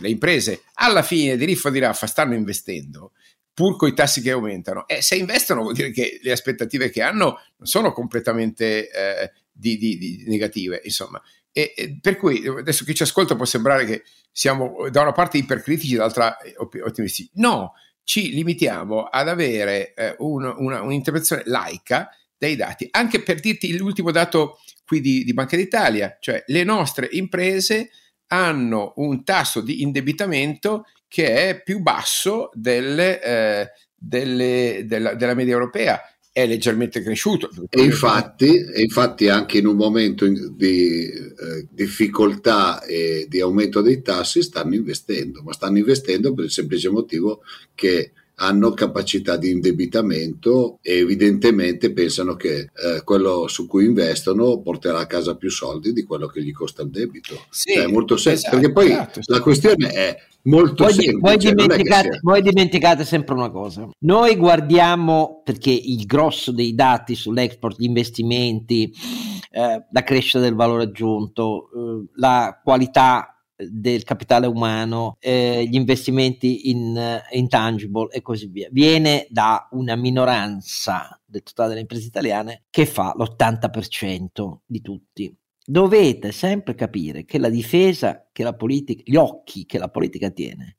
[0.00, 3.12] le imprese, alla fine di riffa di raffa stanno investendo,
[3.56, 4.86] pur con i tassi che aumentano.
[4.86, 9.78] E se investono vuol dire che le aspettative che hanno non sono completamente eh, di,
[9.78, 11.18] di, di negative, insomma.
[11.50, 15.38] E, e, per cui adesso chi ci ascolta può sembrare che siamo da una parte
[15.38, 16.36] ipercritici, dall'altra
[16.84, 17.30] ottimisti.
[17.36, 17.72] No,
[18.04, 22.86] ci limitiamo ad avere eh, un, una, un'interpretazione laica dei dati.
[22.90, 27.88] Anche per dirti l'ultimo dato qui di, di Banca d'Italia, cioè le nostre imprese
[28.28, 35.54] hanno un tasso di indebitamento che è più basso delle, eh, delle, della, della media
[35.54, 36.00] europea
[36.36, 37.48] è leggermente cresciuto.
[37.70, 44.02] E infatti, e infatti anche in un momento di eh, difficoltà e di aumento dei
[44.02, 47.40] tassi stanno investendo, ma stanno investendo per il semplice motivo
[47.74, 54.98] che hanno capacità di indebitamento e evidentemente pensano che eh, quello su cui investono porterà
[54.98, 57.34] a casa più soldi di quello che gli costa il debito.
[57.48, 61.18] Sì, cioè, è molto semplice, esatto, perché poi esatto, la questione è molto voi, semplice.
[61.18, 63.88] Voi dimenticate, voi dimenticate, sempre una cosa.
[64.00, 68.92] Noi guardiamo, perché il grosso dei dati sull'export, gli investimenti,
[69.50, 76.70] eh, la crescita del valore aggiunto, eh, la qualità del capitale umano, eh, gli investimenti
[76.70, 78.68] in uh, intangible e così via.
[78.70, 85.34] Viene da una minoranza del totale delle imprese italiane che fa l'80% di tutti.
[85.68, 90.76] Dovete sempre capire che la difesa che la politica, gli occhi che la politica tiene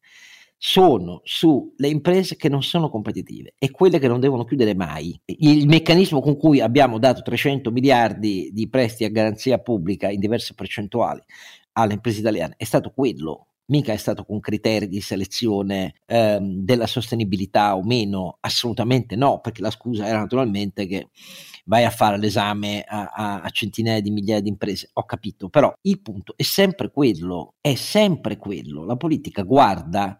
[0.58, 5.20] sono sulle imprese che non sono competitive e quelle che non devono chiudere mai.
[5.26, 10.54] Il meccanismo con cui abbiamo dato 300 miliardi di prestiti a garanzia pubblica in diverse
[10.56, 11.22] percentuali
[11.74, 16.88] alle imprese italiane è stato quello, mica è stato con criteri di selezione ehm, della
[16.88, 21.10] sostenibilità o meno, assolutamente no, perché la scusa era naturalmente che
[21.68, 25.74] vai a fare l'esame a, a, a, centinaia di migliaia di imprese, ho capito, però
[25.82, 30.20] il punto è sempre quello, è sempre quello, la politica guarda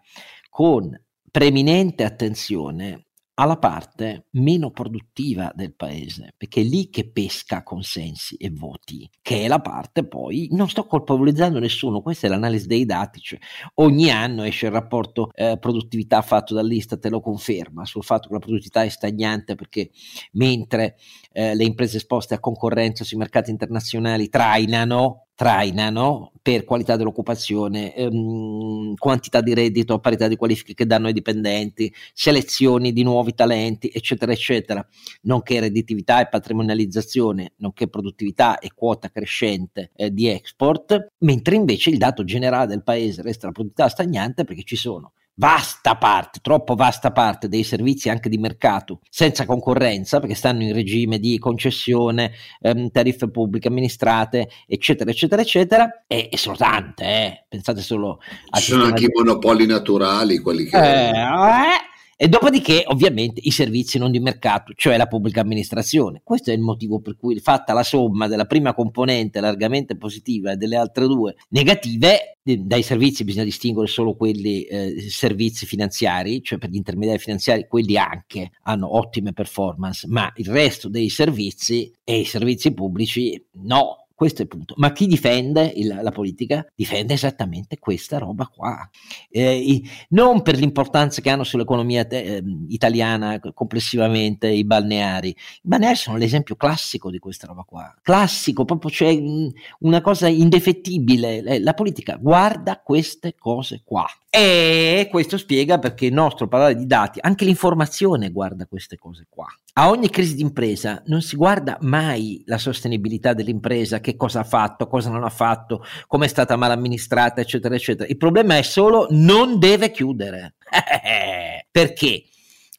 [0.50, 1.00] con
[1.32, 3.07] preeminente attenzione
[3.40, 9.44] alla parte meno produttiva del paese, perché è lì che pesca consensi e voti, che
[9.44, 13.40] è la parte poi, non sto colpevolizzando nessuno, questa è l'analisi dei dati, cioè
[13.76, 18.34] ogni anno esce il rapporto eh, produttività fatto dall'Istat e lo conferma sul fatto che
[18.34, 19.92] la produttività è stagnante perché
[20.32, 20.96] mentre
[21.32, 28.96] eh, le imprese esposte a concorrenza sui mercati internazionali trainano, trainano per qualità dell'occupazione, ehm,
[28.96, 34.32] quantità di reddito parità di qualifiche che danno ai dipendenti, selezioni di nuovi talenti, eccetera,
[34.32, 34.84] eccetera,
[35.22, 42.00] nonché redditività e patrimonializzazione, nonché produttività e quota crescente eh, di export, mentre invece il
[42.00, 47.12] dato generale del paese resta la produttività stagnante perché ci sono vasta parte, troppo vasta
[47.12, 52.90] parte dei servizi anche di mercato senza concorrenza perché stanno in regime di concessione, ehm,
[52.90, 57.46] tariffe pubbliche amministrate, eccetera, eccetera, eccetera, e, e sono tante, eh.
[57.48, 58.20] pensate solo
[58.50, 58.60] a...
[58.60, 60.78] Ci sono anche i monopoli naturali, quelli che...
[60.78, 66.22] Eh, eh e dopodiché, ovviamente, i servizi non di mercato, cioè la pubblica amministrazione.
[66.24, 70.56] Questo è il motivo per cui, fatta la somma della prima componente largamente positiva e
[70.56, 76.72] delle altre due negative, dai servizi bisogna distinguere solo quelli eh, servizi finanziari, cioè per
[76.72, 82.26] gli intermediari finanziari, quelli anche hanno ottime performance, ma il resto dei servizi e i
[82.26, 84.74] servizi pubblici no questo è il punto.
[84.78, 86.66] Ma chi difende il, la politica?
[86.74, 88.90] Difende esattamente questa roba qua.
[89.30, 95.30] Eh, non per l'importanza che hanno sull'economia te, eh, italiana complessivamente i balneari.
[95.30, 97.96] I balneari sono l'esempio classico di questa roba qua.
[98.02, 99.52] Classico, proprio c'è cioè,
[99.82, 101.60] una cosa indefettibile.
[101.60, 104.08] La politica guarda queste cose qua.
[104.40, 109.48] E questo spiega perché il nostro parlare di dati, anche l'informazione guarda queste cose qua.
[109.74, 114.86] A ogni crisi d'impresa non si guarda mai la sostenibilità dell'impresa, che cosa ha fatto,
[114.86, 118.08] cosa non ha fatto, come è stata mal amministrata, eccetera, eccetera.
[118.08, 120.54] Il problema è solo non deve chiudere.
[121.72, 122.26] Perché?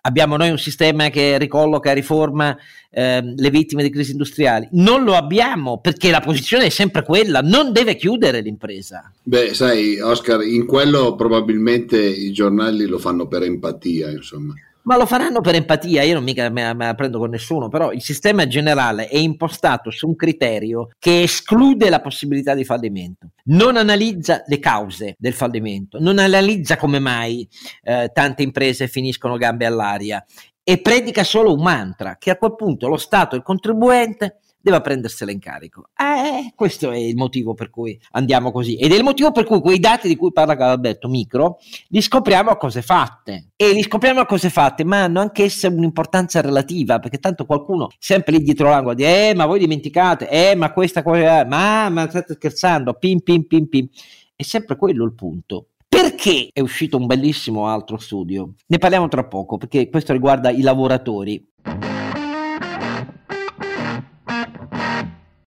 [0.09, 2.57] Abbiamo noi un sistema che ricolloca e riforma
[2.91, 4.67] eh, le vittime di crisi industriali.
[4.73, 9.13] Non lo abbiamo perché la posizione è sempre quella, non deve chiudere l'impresa.
[9.23, 15.07] Beh, sai, Oscar, in quello probabilmente i giornali lo fanno per empatia, insomma ma lo
[15.07, 18.47] faranno per empatia, io non mica me, me la prendo con nessuno, però il sistema
[18.47, 24.59] generale è impostato su un criterio che esclude la possibilità di fallimento, non analizza le
[24.59, 27.47] cause del fallimento, non analizza come mai
[27.83, 30.25] eh, tante imprese finiscono gambe all'aria
[30.63, 34.81] e predica solo un mantra, che a quel punto lo Stato e il contribuente deve
[34.81, 35.89] prendersela in carico.
[35.97, 39.61] Eh, questo è il motivo per cui andiamo così ed è il motivo per cui
[39.61, 44.21] quei dati di cui parla Alberto Micro li scopriamo a cose fatte e li scopriamo
[44.21, 48.95] a cose fatte, ma hanno anch'esse un'importanza relativa perché tanto qualcuno sempre lì dietro l'angolo
[48.95, 53.45] di eh, ma voi dimenticate, eh, ma questa cosa, ma, ma state scherzando, pim pim
[53.45, 53.89] pim pim.
[54.37, 55.69] È sempre quello il punto.
[55.89, 58.53] Perché è uscito un bellissimo altro studio?
[58.67, 61.45] Ne parliamo tra poco perché questo riguarda i lavoratori.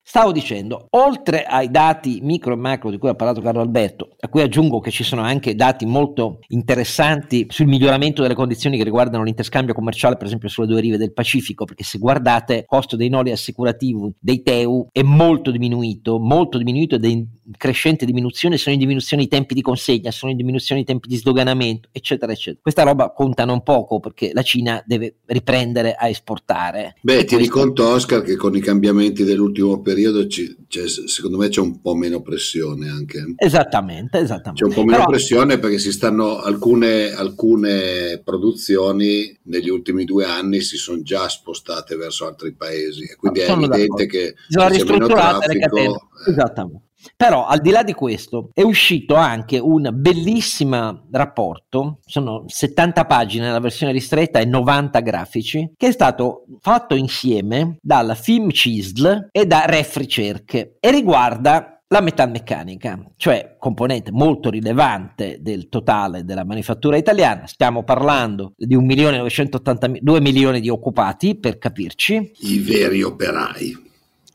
[0.10, 4.28] Stavo dicendo, oltre ai dati micro e macro di cui ha parlato Carlo Alberto, a
[4.28, 9.24] cui aggiungo che ci sono anche dati molto interessanti sul miglioramento delle condizioni che riguardano
[9.24, 13.10] l'interscambio commerciale, per esempio sulle due rive del Pacifico, perché se guardate il costo dei
[13.10, 18.74] noli assicurativi dei TEU è molto diminuito, molto diminuito ed è in crescente diminuzione, sono
[18.74, 22.62] in diminuzione i tempi di consegna, sono in diminuzione i tempi di sdoganamento, eccetera, eccetera.
[22.64, 26.96] Questa roba conta non poco perché la Cina deve riprendere a esportare.
[27.00, 31.50] Beh, tieni conto Oscar che con i cambiamenti dell'ultimo periodo periodo ci, cioè, secondo me
[31.50, 33.34] c'è un po' meno pressione anche.
[33.36, 34.62] Esattamente, esattamente.
[34.62, 35.10] C'è un po' meno Però...
[35.10, 41.98] pressione perché si stanno alcune, alcune produzioni negli ultimi due anni si sono già spostate
[41.98, 45.88] verso altri paesi e quindi è evidente che sono ristrutturate le catene.
[46.26, 46.32] Eh.
[46.32, 46.88] Esattamente.
[47.16, 53.46] Però al di là di questo è uscito anche un bellissimo rapporto, sono 70 pagine
[53.46, 59.46] nella versione ristretta e 90 grafici, che è stato fatto insieme dalla FIM CISL e
[59.46, 66.98] da Ref Ricerche e riguarda la metalmeccanica, cioè componente molto rilevante del totale della manifattura
[66.98, 72.32] italiana, stiamo parlando di 1 milione 980 2 milioni di occupati per capirci.
[72.42, 73.88] I veri operai.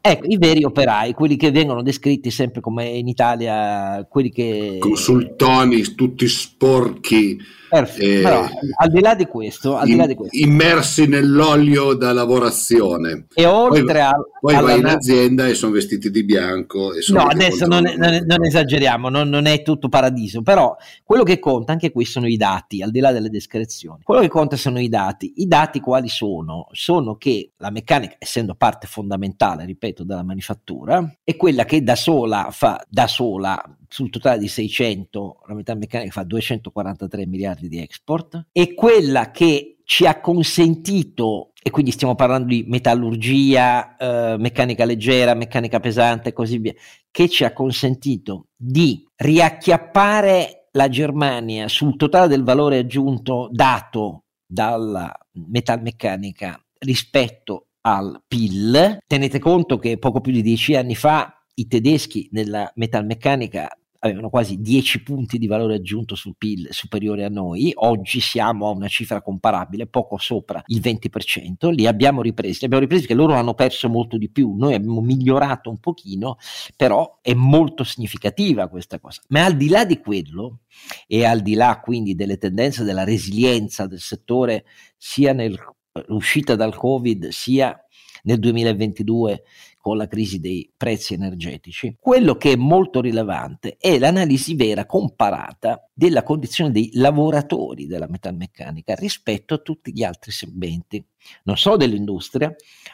[0.07, 4.77] Ecco, i veri operai, quelli che vengono descritti sempre come in Italia, quelli che...
[4.79, 7.39] Consultoni, tutti sporchi
[7.69, 8.05] Perfetto.
[8.05, 11.95] Eh, Però, al di là di questo, al in, di là di questo immersi nell'olio
[11.95, 13.27] da lavorazione.
[13.35, 16.93] E oltre poi, a, poi vai in azienda e sono vestiti di bianco.
[17.13, 21.73] no, adesso non, non, non, esageriamo, non, non, è tutto paradiso, però quello che conta
[21.73, 24.03] anche qui sono i dati, al di là delle descrizioni.
[24.03, 25.35] Quello che conta sono i dati.
[25.37, 26.69] I dati quali sono?
[26.73, 32.49] Sono che la meccanica, essendo parte fondamentale, ripeto, della manifattura, è quella che da sola
[32.51, 33.63] fa da sola
[33.95, 39.77] sul totale di 600, la metà meccanica fa 243 miliardi di export, e quella che
[39.85, 46.33] ci ha consentito, e quindi stiamo parlando di metallurgia, eh, meccanica leggera, meccanica pesante e
[46.33, 46.75] così via,
[47.09, 55.09] che ci ha consentito di riacchiappare la Germania sul totale del valore aggiunto dato dalla
[55.35, 58.99] metalmeccanica rispetto al PIL.
[59.07, 63.69] Tenete conto che poco più di dieci anni fa i tedeschi nella metalmeccanica
[64.07, 68.71] avevano quasi 10 punti di valore aggiunto sul PIL superiore a noi, oggi siamo a
[68.71, 73.35] una cifra comparabile, poco sopra il 20%, li abbiamo ripresi, li abbiamo ripresi perché loro
[73.35, 76.37] hanno perso molto di più, noi abbiamo migliorato un pochino,
[76.77, 79.23] però è molto significativa questa cosa.
[79.29, 80.61] Ma al di là di quello
[81.07, 84.67] e al di là quindi delle tendenze della resilienza del settore
[84.99, 87.79] sia nell'uscita dal Covid sia
[88.25, 89.45] nel 2022
[89.85, 95.87] con la crisi dei prezzi energetici, quello che è molto rilevante è l'analisi vera comparata
[95.93, 101.05] della condizione dei lavoratori della metalmeccanica rispetto a tutti gli altri segmenti,
[101.43, 102.51] non solo dell'industria,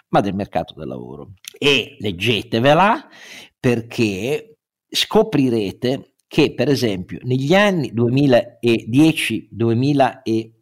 [0.08, 1.34] ma del mercato del lavoro.
[1.56, 3.06] E leggetevela
[3.60, 4.56] perché
[4.88, 10.58] scoprirete che per esempio negli anni 2010-2020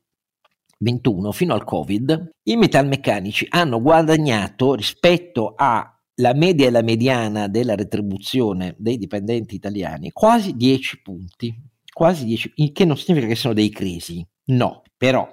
[0.80, 7.48] 21 fino al Covid, i metalmeccanici hanno guadagnato rispetto a la media e la mediana
[7.48, 11.54] della retribuzione dei dipendenti italiani quasi 10 punti,
[11.92, 15.28] quasi 10, il che non significa che sono dei crisi, no, però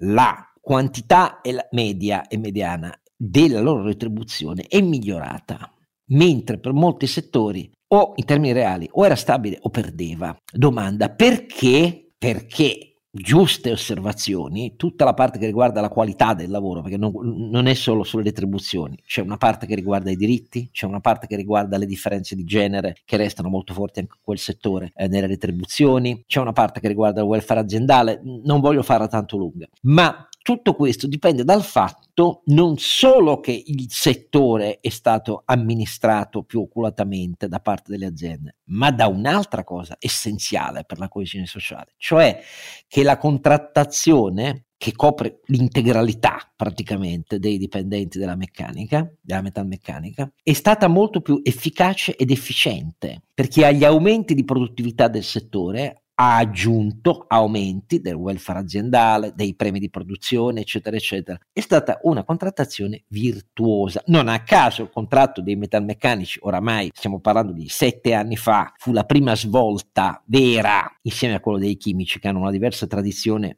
[0.00, 5.72] la quantità e la media e mediana della loro retribuzione è migliorata,
[6.10, 10.36] mentre per molti settori o in termini reali o era stabile o perdeva.
[10.52, 12.12] Domanda perché?
[12.18, 17.12] Perché giuste osservazioni, tutta la parte che riguarda la qualità del lavoro, perché non,
[17.50, 21.26] non, è solo sulle retribuzioni, c'è una parte che riguarda i diritti, c'è una parte
[21.26, 25.08] che riguarda le differenze di genere che restano molto forti anche in quel settore eh,
[25.08, 29.66] nelle retribuzioni, c'è una parte che riguarda il welfare aziendale, non voglio farla tanto lunga,
[29.82, 36.60] ma tutto questo dipende dal fatto non solo che il settore è stato amministrato più
[36.60, 42.40] oculatamente da parte delle aziende, ma da un'altra cosa essenziale per la coesione sociale, cioè
[42.86, 50.86] che la contrattazione che copre l'integralità praticamente dei dipendenti della meccanica, della metalmeccanica, è stata
[50.86, 58.00] molto più efficace ed efficiente, perché agli aumenti di produttività del settore ha aggiunto aumenti
[58.00, 61.38] del welfare aziendale, dei premi di produzione, eccetera, eccetera.
[61.52, 64.02] È stata una contrattazione virtuosa.
[64.06, 68.92] Non a caso il contratto dei metalmeccanici, oramai stiamo parlando di sette anni fa, fu
[68.92, 73.56] la prima svolta vera insieme a quello dei chimici che hanno una diversa tradizione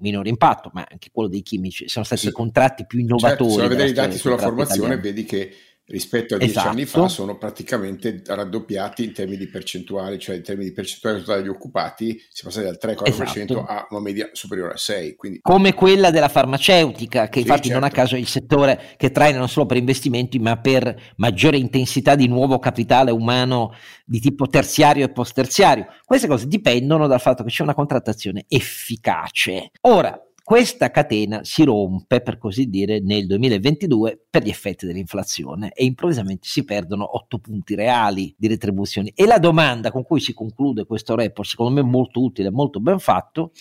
[0.00, 2.28] minore impatto, ma anche quello dei chimici sono stati sì.
[2.28, 3.50] i contratti più innovatori.
[3.50, 5.02] Certo, se vedere i dati sulla formazione, italiani.
[5.02, 5.52] vedi che
[5.88, 6.68] rispetto a dieci esatto.
[6.68, 11.40] anni fa sono praticamente raddoppiati in termini di percentuali, cioè in termini di percentuale totale
[11.40, 13.64] degli occupati si è passati dal 3-4% esatto.
[13.64, 15.16] a una media superiore a 6%.
[15.16, 15.38] Quindi...
[15.40, 17.80] Come quella della farmaceutica, che sì, infatti certo.
[17.80, 18.02] non a certo.
[18.02, 22.28] caso è il settore che trae non solo per investimenti, ma per maggiore intensità di
[22.28, 23.72] nuovo capitale umano
[24.04, 25.86] di tipo terziario e post-terziario.
[26.04, 29.70] Queste cose dipendono dal fatto che c'è una contrattazione efficace.
[29.82, 30.18] Ora,
[30.48, 36.48] questa catena si rompe, per così dire, nel 2022 per gli effetti dell'inflazione e improvvisamente
[36.48, 39.12] si perdono 8 punti reali di retribuzioni.
[39.14, 42.98] E la domanda con cui si conclude questo report, secondo me molto utile, molto ben
[42.98, 43.52] fatto,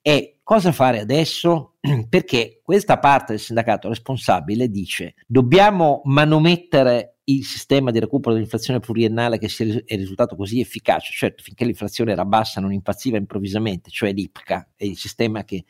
[0.00, 1.74] è cosa fare adesso?
[2.08, 9.36] Perché questa parte del sindacato responsabile dice dobbiamo manomettere il sistema di recupero dell'inflazione pluriennale
[9.36, 9.50] che
[9.84, 14.84] è risultato così efficace, certo finché l'inflazione era bassa non impazziva improvvisamente, cioè l'IPCA è
[14.84, 15.64] il sistema che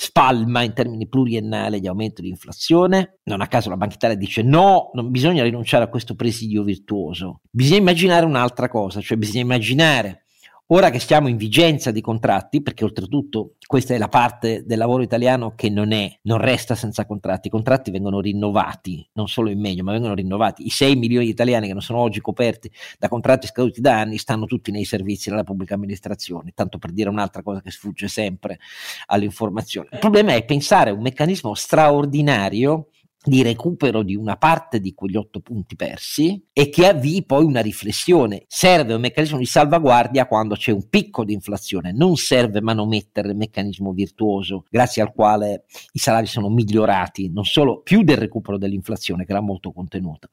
[0.00, 3.18] spalma in termini pluriennali gli aumenti di inflazione.
[3.24, 7.40] Non a caso la Banca Italia dice no, non bisogna rinunciare a questo presidio virtuoso.
[7.50, 10.26] Bisogna immaginare un'altra cosa, cioè bisogna immaginare
[10.70, 15.02] Ora che stiamo in vigenza di contratti, perché oltretutto questa è la parte del lavoro
[15.02, 19.60] italiano che non è, non resta senza contratti, i contratti vengono rinnovati, non solo in
[19.60, 20.66] meglio, ma vengono rinnovati.
[20.66, 24.18] I 6 milioni di italiani che non sono oggi coperti da contratti scaduti da anni
[24.18, 28.58] stanno tutti nei servizi della pubblica amministrazione, tanto per dire un'altra cosa che sfugge sempre
[29.06, 29.88] all'informazione.
[29.92, 32.88] Il problema è pensare a un meccanismo straordinario
[33.28, 37.60] di recupero di una parte di quegli otto punti persi e che avvii poi una
[37.60, 38.44] riflessione.
[38.48, 43.36] Serve un meccanismo di salvaguardia quando c'è un picco di inflazione, non serve manomettere il
[43.36, 49.24] meccanismo virtuoso grazie al quale i salari sono migliorati, non solo più del recupero dell'inflazione
[49.24, 50.28] che era molto contenuta.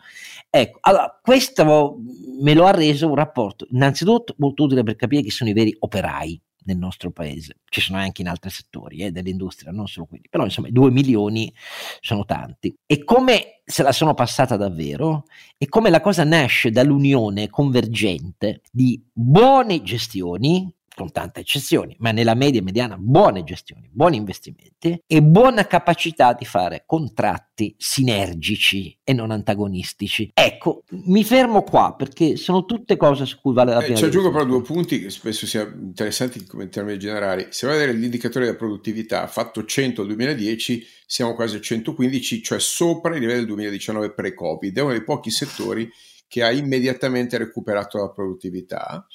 [0.50, 1.98] Ecco, allora questo
[2.42, 5.76] me lo ha reso un rapporto innanzitutto molto utile per capire chi sono i veri
[5.78, 7.58] operai nel nostro paese.
[7.66, 11.54] Ci sono anche in altri settori eh, dell'industria, non solo quelli, però insomma 2 milioni
[12.00, 12.76] sono tanti.
[12.86, 15.26] E come se la sono passata davvero
[15.58, 22.34] e come la cosa nasce dall'unione convergente di buone gestioni con tante eccezioni, ma nella
[22.34, 29.14] media e mediana buone gestioni, buoni investimenti e buona capacità di fare contratti sinergici e
[29.14, 30.32] non antagonistici.
[30.34, 33.96] Ecco, mi fermo qua perché sono tutte cose su cui vale la eh, pena.
[33.96, 37.48] Eh, ci aggiungo però due punti che spesso siano interessanti come in termini generali.
[37.50, 42.42] Se vai a vedere l'indicatore della produttività fatto 100 al 2010, siamo quasi a 115,
[42.42, 44.78] cioè sopra i livelli del 2019 pre-Covid.
[44.78, 45.92] È uno dei pochi settori
[46.28, 49.06] che ha immediatamente recuperato la produttività.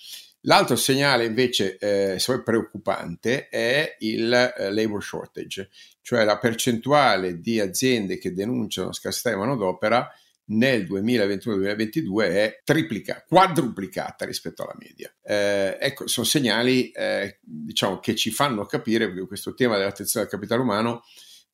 [0.45, 5.69] L'altro segnale invece eh, preoccupante è il eh, labor shortage,
[6.01, 10.11] cioè la percentuale di aziende che denunciano scarsità di manodopera
[10.51, 15.13] nel 2021-2022 è triplicata, quadruplicata rispetto alla media.
[15.23, 20.31] Eh, ecco, sono segnali eh, diciamo, che ci fanno capire che questo tema dell'attenzione al
[20.33, 21.03] capitale umano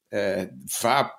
[0.09, 1.17] eh, fa,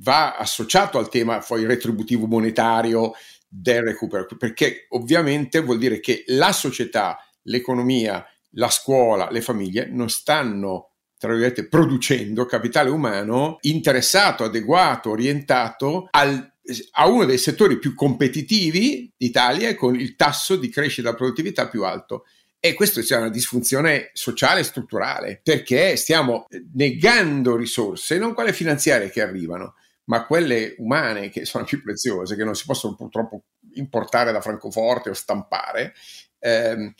[0.00, 3.12] va associato al tema poi retributivo monetario
[3.56, 8.24] del recupero, perché ovviamente vuol dire che la società, l'economia,
[8.56, 16.52] la scuola, le famiglie non stanno tra virgolette, producendo capitale umano interessato, adeguato, orientato al,
[16.92, 21.84] a uno dei settori più competitivi d'Italia con il tasso di crescita della produttività più
[21.84, 22.24] alto.
[22.60, 26.44] E questo è una disfunzione sociale e strutturale, perché stiamo
[26.74, 32.44] negando risorse, non quelle finanziarie che arrivano, ma quelle umane che sono più preziose, che
[32.44, 33.44] non si possono purtroppo
[33.74, 35.94] importare da Francoforte o stampare.
[36.40, 36.94] Ehm,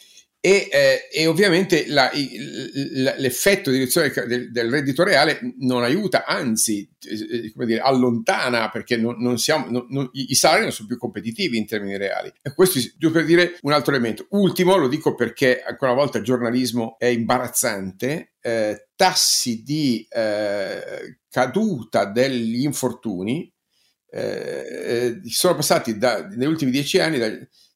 [0.46, 6.26] e, eh, e, ovviamente la, il, l'effetto di riduzione del, del, reddito reale non aiuta,
[6.26, 10.86] anzi eh, come dire, allontana perché non, non siamo, non, non, i salari non sono
[10.86, 12.30] più competitivi in termini reali.
[12.42, 12.78] E questo
[13.10, 14.26] per dire un altro elemento.
[14.32, 21.20] Ultimo, lo dico perché ancora una volta il giornalismo è imbarazzante, eh, tassi di eh,
[21.34, 23.52] caduta degli infortuni
[24.08, 27.28] eh, eh sono passati da, negli ultimi dieci anni da,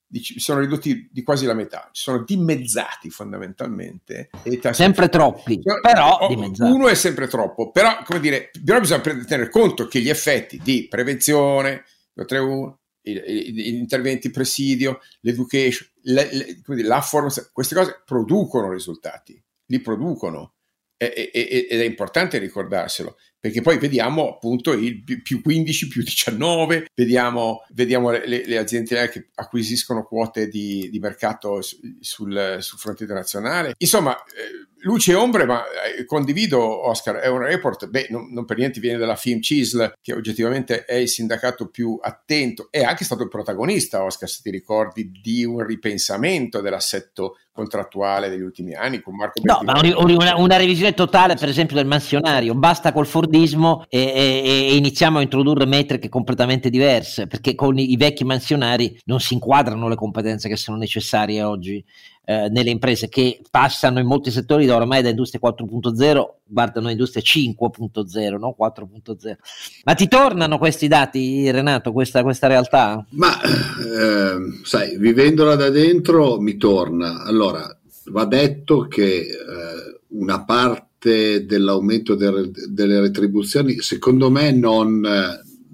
[0.06, 4.30] di, sono ridotti di quasi la metà, sono dimezzati fondamentalmente.
[4.70, 6.70] sempre troppi, sono, però oh, dimezzati.
[6.70, 10.86] Uno è sempre troppo, però, come dire, però bisogna tenere conto che gli effetti di
[10.88, 11.82] prevenzione,
[12.16, 19.80] 3.1, gli interventi presidio, l'education, le, le, dire, la formazione, queste cose producono risultati, li
[19.80, 20.52] producono
[21.00, 28.10] ed è importante ricordarselo perché poi vediamo appunto il più 15, più 19, vediamo, vediamo
[28.10, 33.74] le, le, aziende che acquisiscono quote di, di mercato sul, sul, fronte internazionale.
[33.78, 35.62] Insomma, eh, luce e ombre, ma
[35.98, 39.94] eh, condivido Oscar, è un report, beh, non, non per niente viene dalla Film CISL,
[40.00, 44.50] che oggettivamente è il sindacato più attento, è anche stato il protagonista, Oscar, se ti
[44.50, 50.56] ricordi, di un ripensamento dell'assetto contrattuale degli ultimi anni con Marco No, ma una, una,
[50.56, 55.66] revisione totale, per esempio, del mansionario, basta col Fordismo e, e, e, iniziamo a introdurre
[55.66, 60.56] metriche completamente diverse, perché con i, i vecchi mansionari non si inquadrano le competenze che
[60.56, 61.84] sono necessarie oggi
[62.30, 67.22] eh, nelle imprese che passano in molti settori da ormai da industria 4.0 guardano industria
[67.22, 68.54] 5.0 no?
[68.60, 69.36] 4.0
[69.84, 73.02] ma ti tornano questi dati Renato questa, questa realtà?
[73.12, 77.22] ma eh, sai vivendola da dentro mi torna.
[77.22, 77.66] Allora
[78.10, 85.00] va detto che eh, una parte dell'aumento de- delle retribuzioni secondo me non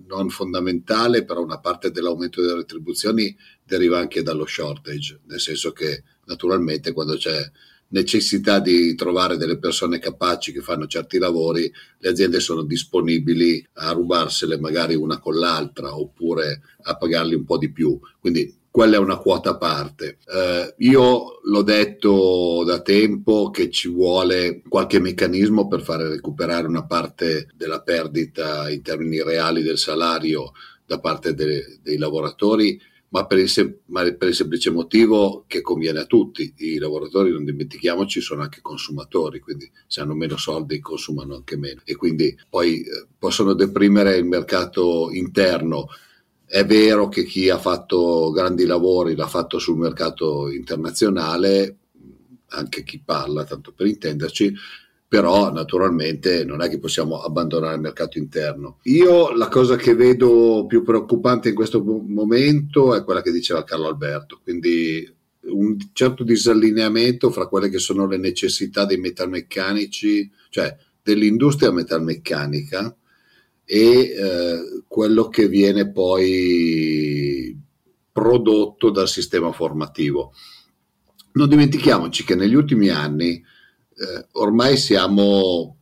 [0.07, 3.35] non fondamentale, però una parte dell'aumento delle retribuzioni
[3.65, 7.51] deriva anche dallo shortage, nel senso che naturalmente quando c'è
[7.89, 13.93] necessità di trovare delle persone capaci che fanno certi lavori, le aziende sono disponibili a
[13.93, 17.99] rubarsele magari una con l'altra oppure a pagarli un po' di più.
[18.19, 20.19] Quindi quella è una quota a parte.
[20.27, 26.85] Eh, io l'ho detto da tempo che ci vuole qualche meccanismo per fare recuperare una
[26.85, 30.51] parte della perdita in termini reali del salario
[30.85, 32.81] da parte de- dei lavoratori
[33.15, 36.53] ma per, il ma per, il semplice motivo che conviene a tutti.
[36.57, 41.81] I lavoratori, non dimentichiamoci, sono anche consumatori, quindi se hanno meno soldi consumano anche meno
[41.85, 45.87] e quindi poi eh, possono deprimere il mercato interno.
[46.45, 51.77] È vero che chi ha fatto grandi lavori l'ha fatto sul mercato internazionale,
[52.49, 54.53] anche chi parla, tanto per intenderci,
[55.15, 58.79] però naturalmente non è che possiamo abbandonare il mercato interno.
[58.83, 63.87] Io la cosa che vedo più preoccupante in questo momento è quella che diceva Carlo
[63.87, 65.09] Alberto, quindi
[65.43, 72.97] un certo disallineamento fra quelle che sono le necessità dei metalmeccanici, cioè dell'industria metalmeccanica
[73.65, 77.57] e eh, quello che viene poi
[78.11, 80.33] prodotto dal sistema formativo.
[81.35, 83.41] Non dimentichiamoci che negli ultimi anni
[83.97, 85.77] eh, ormai siamo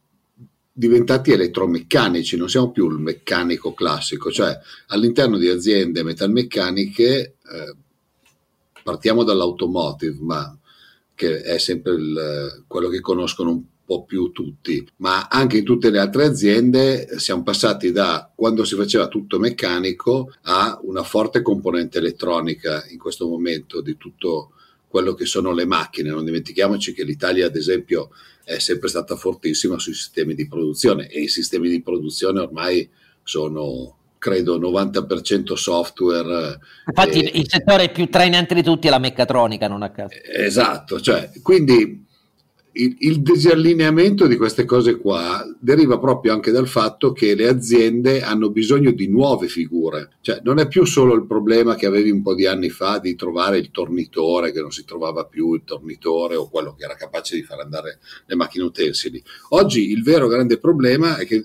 [0.73, 4.59] diventati elettromeccanici, non siamo più il meccanico classico, cioè
[4.89, 7.75] all'interno di aziende metalmeccaniche eh,
[8.83, 10.59] partiamo dall'automotive, ma
[11.15, 15.91] che è sempre il, quello che conoscono un po' più tutti, ma anche in tutte
[15.91, 21.99] le altre aziende siamo passati da quando si faceva tutto meccanico a una forte componente
[21.99, 24.53] elettronica in questo momento di tutto
[24.93, 26.11] quello che sono le macchine.
[26.11, 28.11] Non dimentichiamoci che l'Italia, ad esempio,
[28.45, 32.86] è sempre stata fortissima sui sistemi di produzione e i sistemi di produzione ormai
[33.22, 36.59] sono credo 90% software.
[36.86, 37.38] Infatti e...
[37.38, 40.14] il settore più trainante di tutti è la meccatronica, non a caso.
[40.30, 42.05] Esatto, cioè, quindi
[42.75, 48.23] il, il, disallineamento di queste cose qua deriva proprio anche dal fatto che le aziende
[48.23, 52.23] hanno bisogno di nuove figure, cioè non è più solo il problema che avevi un
[52.23, 56.37] po' di anni fa di trovare il tornitore che non si trovava più il tornitore
[56.37, 59.23] o quello che era capace di far andare le macchine utensili.
[59.51, 61.45] Oggi il vero grande problema è che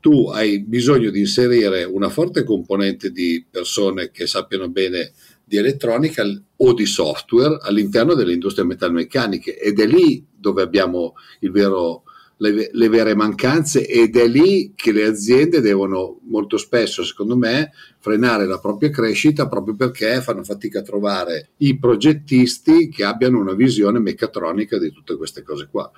[0.00, 5.12] tu hai bisogno di inserire una forte componente di persone che sappiano bene
[5.48, 6.24] di elettronica
[6.56, 9.56] o di software all'interno delle industrie metalmeccaniche.
[9.56, 12.02] Ed è lì dove abbiamo vero,
[12.38, 17.70] le, le, vere mancanze ed è lì che le aziende devono molto spesso, secondo me,
[18.00, 23.54] frenare la propria crescita proprio perché fanno fatica a trovare i progettisti che abbiano una
[23.54, 25.88] visione meccatronica di tutte queste cose qua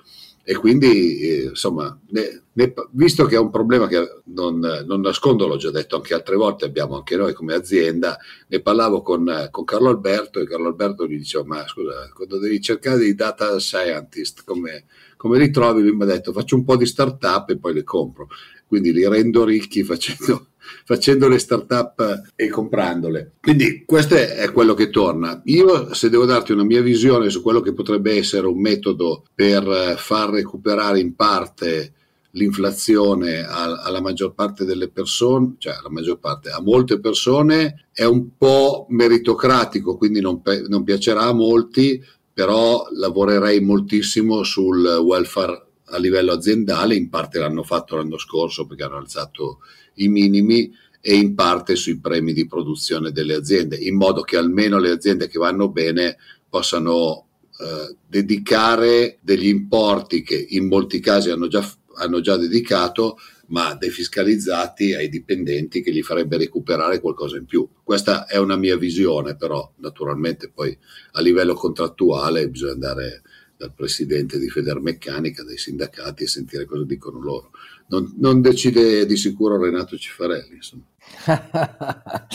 [0.49, 5.45] e quindi eh, insomma ne, ne, visto che è un problema che non, non, nascondo
[5.45, 9.63] l'ho già detto anche altre volte abbiamo anche noi come azienda ne parlavo con, con
[9.63, 14.43] Carlo Alberto e Carlo Alberto gli diceva ma scusa quando devi cercare dei data scientist
[14.43, 14.85] come,
[15.17, 15.83] come li trovi?
[15.83, 18.29] Lui mi ha detto faccio un po' di startup e poi le compro.
[18.65, 20.47] Quindi li rendo ricchi facendo
[20.85, 23.33] facendo le start-up e comprandole.
[23.41, 25.41] Quindi questo è quello che torna.
[25.45, 29.95] Io se devo darti una mia visione su quello che potrebbe essere un metodo per
[29.97, 31.93] far recuperare in parte
[32.31, 38.37] l'inflazione alla maggior parte delle persone, cioè alla maggior parte, a molte persone è un
[38.37, 46.33] po' meritocratico, quindi non, non piacerà a molti, però lavorerei moltissimo sul welfare a livello
[46.33, 49.59] aziendale, in parte l'hanno fatto l'anno scorso perché hanno alzato
[49.99, 50.71] i minimi
[51.01, 55.27] e in parte sui premi di produzione delle aziende, in modo che almeno le aziende
[55.27, 56.17] che vanno bene
[56.49, 57.27] possano
[57.59, 64.93] eh, dedicare degli importi che in molti casi hanno già, hanno già dedicato, ma defiscalizzati
[64.93, 67.67] ai dipendenti che gli farebbe recuperare qualcosa in più.
[67.83, 70.77] Questa è una mia visione, però naturalmente poi
[71.13, 73.21] a livello contrattuale bisogna andare
[73.59, 77.51] dal presidente di Federmeccanica, dai sindacati e sentire cosa dicono loro.
[77.87, 80.55] Non, non decide di sicuro Renato Cifarelli.
[80.55, 80.83] Insomma.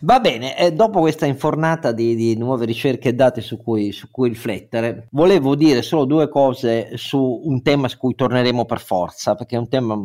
[0.00, 4.10] Va bene, eh, dopo questa infornata di, di, nuove ricerche e dati su cui, su
[4.10, 9.36] cui, riflettere, volevo dire solo due cose su un tema su cui torneremo per forza,
[9.36, 9.96] perché è un tema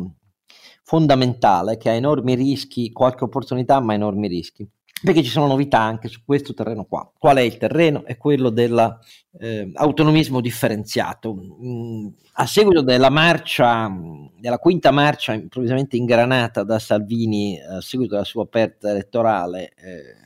[0.84, 4.70] fondamentale che ha enormi rischi, qualche opportunità ma enormi rischi
[5.02, 7.10] perché ci sono novità anche su questo terreno qua.
[7.18, 8.04] Qual è il terreno?
[8.04, 11.34] È quello dell'autonomismo eh, differenziato.
[11.34, 13.90] Mm, a seguito della marcia,
[14.38, 20.18] della quinta marcia improvvisamente ingranata da Salvini eh, a seguito della sua aperta elettorale, eh,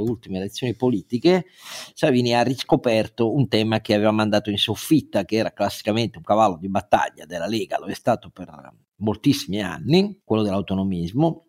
[0.00, 1.46] ultime elezioni politiche,
[1.94, 6.56] Salvini ha riscoperto un tema che aveva mandato in soffitta, che era classicamente un cavallo
[6.56, 8.50] di battaglia della Lega, lo è stato per
[8.96, 11.46] moltissimi anni, quello dell'autonomismo,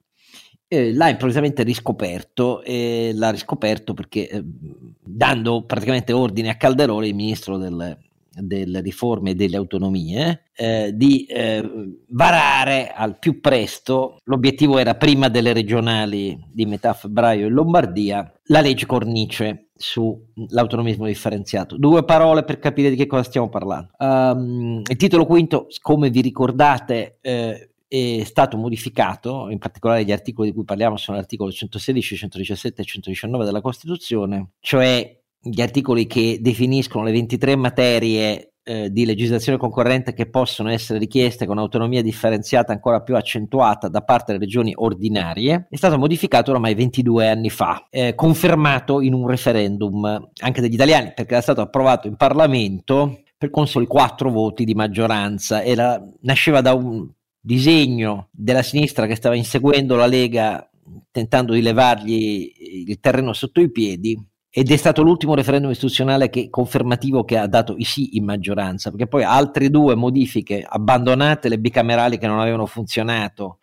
[0.67, 7.15] eh, l'ha improvvisamente riscoperto e l'ha riscoperto perché eh, dando praticamente ordine a Calderone, il
[7.15, 7.97] ministro del,
[8.41, 11.63] delle riforme e delle autonomie, eh, di eh,
[12.09, 18.61] varare al più presto, l'obiettivo era prima delle regionali di metà febbraio in Lombardia, la
[18.61, 21.77] legge cornice sull'autonomismo differenziato.
[21.77, 23.91] Due parole per capire di che cosa stiamo parlando.
[23.99, 30.49] Um, il titolo quinto, come vi ricordate, eh, è stato modificato, in particolare gli articoli
[30.49, 36.39] di cui parliamo sono l'articolo 116, 117 e 119 della Costituzione, cioè gli articoli che
[36.41, 42.73] definiscono le 23 materie eh, di legislazione concorrente che possono essere richieste con autonomia differenziata
[42.73, 47.87] ancora più accentuata da parte delle regioni ordinarie, è stato modificato ormai 22 anni fa,
[47.89, 53.49] eh, confermato in un referendum anche degli italiani perché era stato approvato in Parlamento per
[53.51, 55.63] con soli quattro voti di maggioranza.
[55.63, 57.07] Era, nasceva da un
[57.47, 60.69] disegno della sinistra che stava inseguendo la Lega
[61.09, 62.51] tentando di levargli
[62.87, 67.47] il terreno sotto i piedi ed è stato l'ultimo referendum istituzionale che, confermativo che ha
[67.47, 72.39] dato i sì in maggioranza, perché poi altre due modifiche abbandonate le bicamerali che non
[72.39, 73.59] avevano funzionato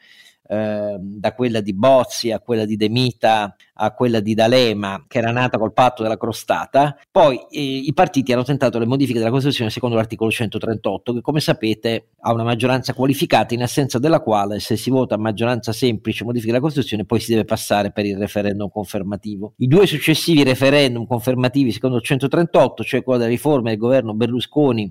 [0.47, 5.19] Ehm, da quella di Bozzi a quella di De Mita a quella di D'Alema, che
[5.19, 6.97] era nata col patto della crostata.
[7.11, 11.41] Poi eh, i partiti hanno tentato le modifiche della Costituzione secondo l'articolo 138, che come
[11.41, 16.25] sapete ha una maggioranza qualificata, in assenza della quale se si vota a maggioranza semplice
[16.25, 19.55] modifica della Costituzione, poi si deve passare per il referendum confermativo.
[19.57, 24.91] I due successivi referendum confermativi secondo il 138, cioè quello della riforma del governo Berlusconi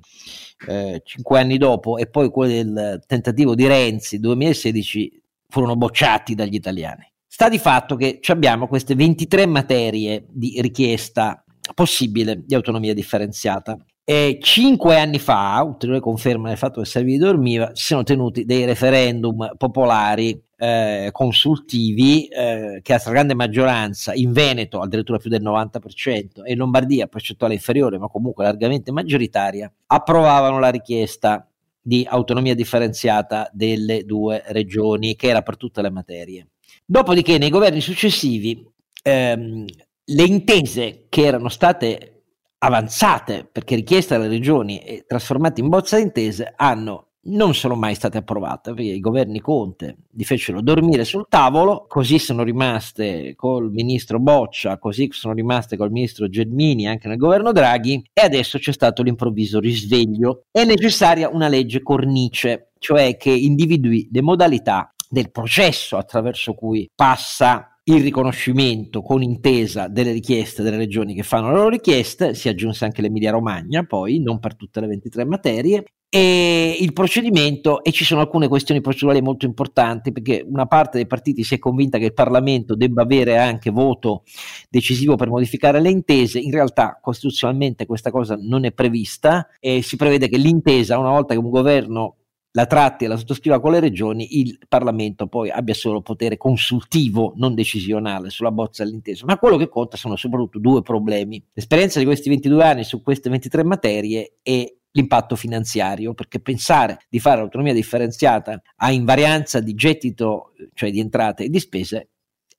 [0.68, 5.23] eh, cinque anni dopo e poi quello del tentativo di Renzi 2016
[5.54, 7.08] furono bocciati dagli italiani.
[7.28, 11.44] Sta di fatto che abbiamo queste 23 materie di richiesta
[11.76, 13.78] possibile di autonomia differenziata.
[14.04, 18.66] E cinque anni fa, ulteriore conferma del fatto che Salvini dormiva, si sono tenuti dei
[18.66, 26.44] referendum popolari eh, consultivi eh, che a stragrande maggioranza in Veneto addirittura più del 90%
[26.44, 31.48] e in Lombardia percentuale inferiore ma comunque largamente maggioritaria approvavano la richiesta
[31.86, 36.48] di autonomia differenziata delle due regioni, che era per tutte le materie.
[36.86, 38.66] Dopodiché, nei governi successivi,
[39.04, 39.66] ehm,
[40.06, 42.14] le intese che erano state
[42.60, 47.96] avanzate perché richieste alle regioni e trasformate in bozza di intese hanno non sono mai
[47.96, 53.72] state approvate perché i governi Conte li fecero dormire sul tavolo, così sono rimaste col
[53.72, 58.74] ministro Boccia, così sono rimaste col ministro Gelmini anche nel governo Draghi e adesso c'è
[58.74, 60.44] stato l'improvviso risveglio.
[60.52, 67.68] È necessaria una legge cornice, cioè che individui le modalità del processo attraverso cui passa
[67.86, 72.86] il riconoscimento con intesa delle richieste delle regioni che fanno le loro richieste, si aggiunse
[72.86, 75.84] anche l'Emilia Romagna, poi non per tutte le 23 materie,
[76.16, 81.08] e il procedimento, e ci sono alcune questioni procedurali molto importanti, perché una parte dei
[81.08, 84.22] partiti si è convinta che il Parlamento debba avere anche voto
[84.70, 89.96] decisivo per modificare le intese, in realtà costituzionalmente questa cosa non è prevista e si
[89.96, 92.18] prevede che l'intesa, una volta che un governo
[92.52, 97.34] la tratti e la sottoscriva con le regioni, il Parlamento poi abbia solo potere consultivo,
[97.38, 99.26] non decisionale, sulla bozza dell'intesa.
[99.26, 101.44] Ma quello che conta sono soprattutto due problemi.
[101.54, 107.20] L'esperienza di questi 22 anni su queste 23 materie e l'impatto finanziario, perché pensare di
[107.20, 112.10] fare l'autonomia differenziata a invarianza di gettito, cioè di entrate e di spese,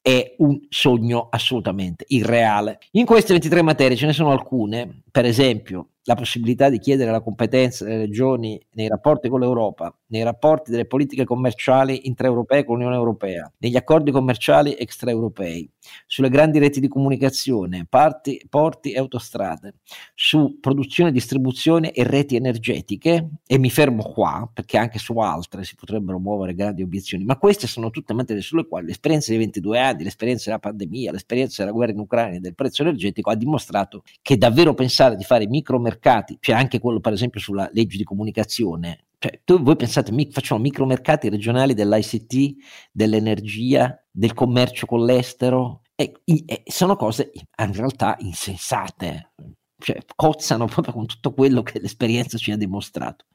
[0.00, 2.78] è un sogno assolutamente irreale.
[2.92, 7.20] In queste 23 materie ce ne sono alcune, per esempio la possibilità di chiedere la
[7.20, 12.96] competenza delle regioni nei rapporti con l'Europa, nei rapporti delle politiche commerciali intraeuropee con l'Unione
[12.96, 15.68] Europea, negli accordi commerciali extraeuropei,
[16.06, 19.76] sulle grandi reti di comunicazione, parti, porti e autostrade,
[20.14, 25.74] su produzione, distribuzione e reti energetiche, e mi fermo qua perché anche su altre si
[25.74, 30.04] potrebbero muovere grandi obiezioni, ma queste sono tutte materie sulle quali l'esperienza dei 22 anni,
[30.04, 34.36] l'esperienza della pandemia, l'esperienza della guerra in Ucraina e del prezzo energetico ha dimostrato che
[34.36, 39.06] davvero pensare di fare micromercati micromercati, c'è anche quello per esempio sulla legge di comunicazione.
[39.18, 42.54] Cioè, tu, voi pensate, mi, facciamo micromercati regionali dell'ICT,
[42.92, 49.30] dell'energia, del commercio con l'estero, e, e sono cose in realtà insensate
[49.76, 53.26] cioè cozzano proprio con tutto quello che l'esperienza ci ha dimostrato.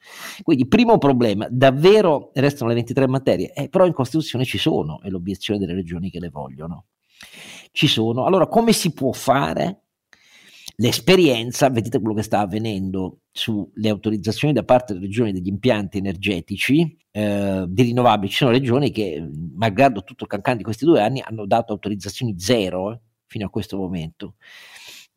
[0.41, 5.09] Quindi, primo problema, davvero restano le 23 materie, eh, però in Costituzione ci sono, è
[5.09, 6.85] l'obiezione delle regioni che le vogliono.
[7.71, 8.25] Ci sono.
[8.25, 9.88] Allora, come si può fare?
[10.81, 16.97] L'esperienza, vedete quello che sta avvenendo sulle autorizzazioni da parte delle regioni degli impianti energetici
[17.11, 18.31] eh, di rinnovabili.
[18.31, 22.39] Ci sono regioni che, malgrado tutto il cancan di questi due anni, hanno dato autorizzazioni
[22.39, 24.35] zero eh, fino a questo momento.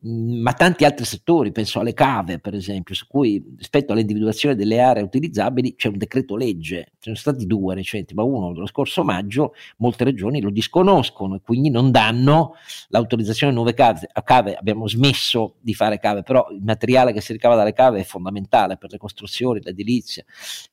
[0.05, 4.81] Mhmm, ma tanti altri settori, penso alle cave per esempio, su cui rispetto all'individuazione delle
[4.81, 8.65] aree utilizzabili c'è un decreto legge, ce ne sono stati due recenti, ma uno lo
[8.65, 12.55] scorso maggio, molte regioni lo disconoscono e quindi non danno
[12.89, 14.09] l'autorizzazione a nuove cave.
[14.11, 18.01] A cave abbiamo smesso di fare cave, però il materiale che si ricava dalle cave
[18.01, 20.23] è fondamentale per le costruzioni, l'edilizia,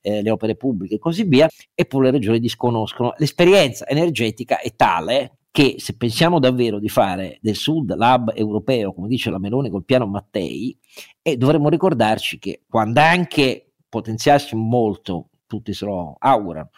[0.00, 3.14] eh, le opere pubbliche e così via, eppure le regioni disconoscono.
[3.18, 9.08] L'esperienza energetica è tale che se pensiamo davvero di fare del Sud l'hub europeo, come
[9.08, 10.76] dice la Meloni col piano Mattei,
[11.22, 16.70] e dovremmo ricordarci che quando anche potenziassimo molto, tutti se lo augurano,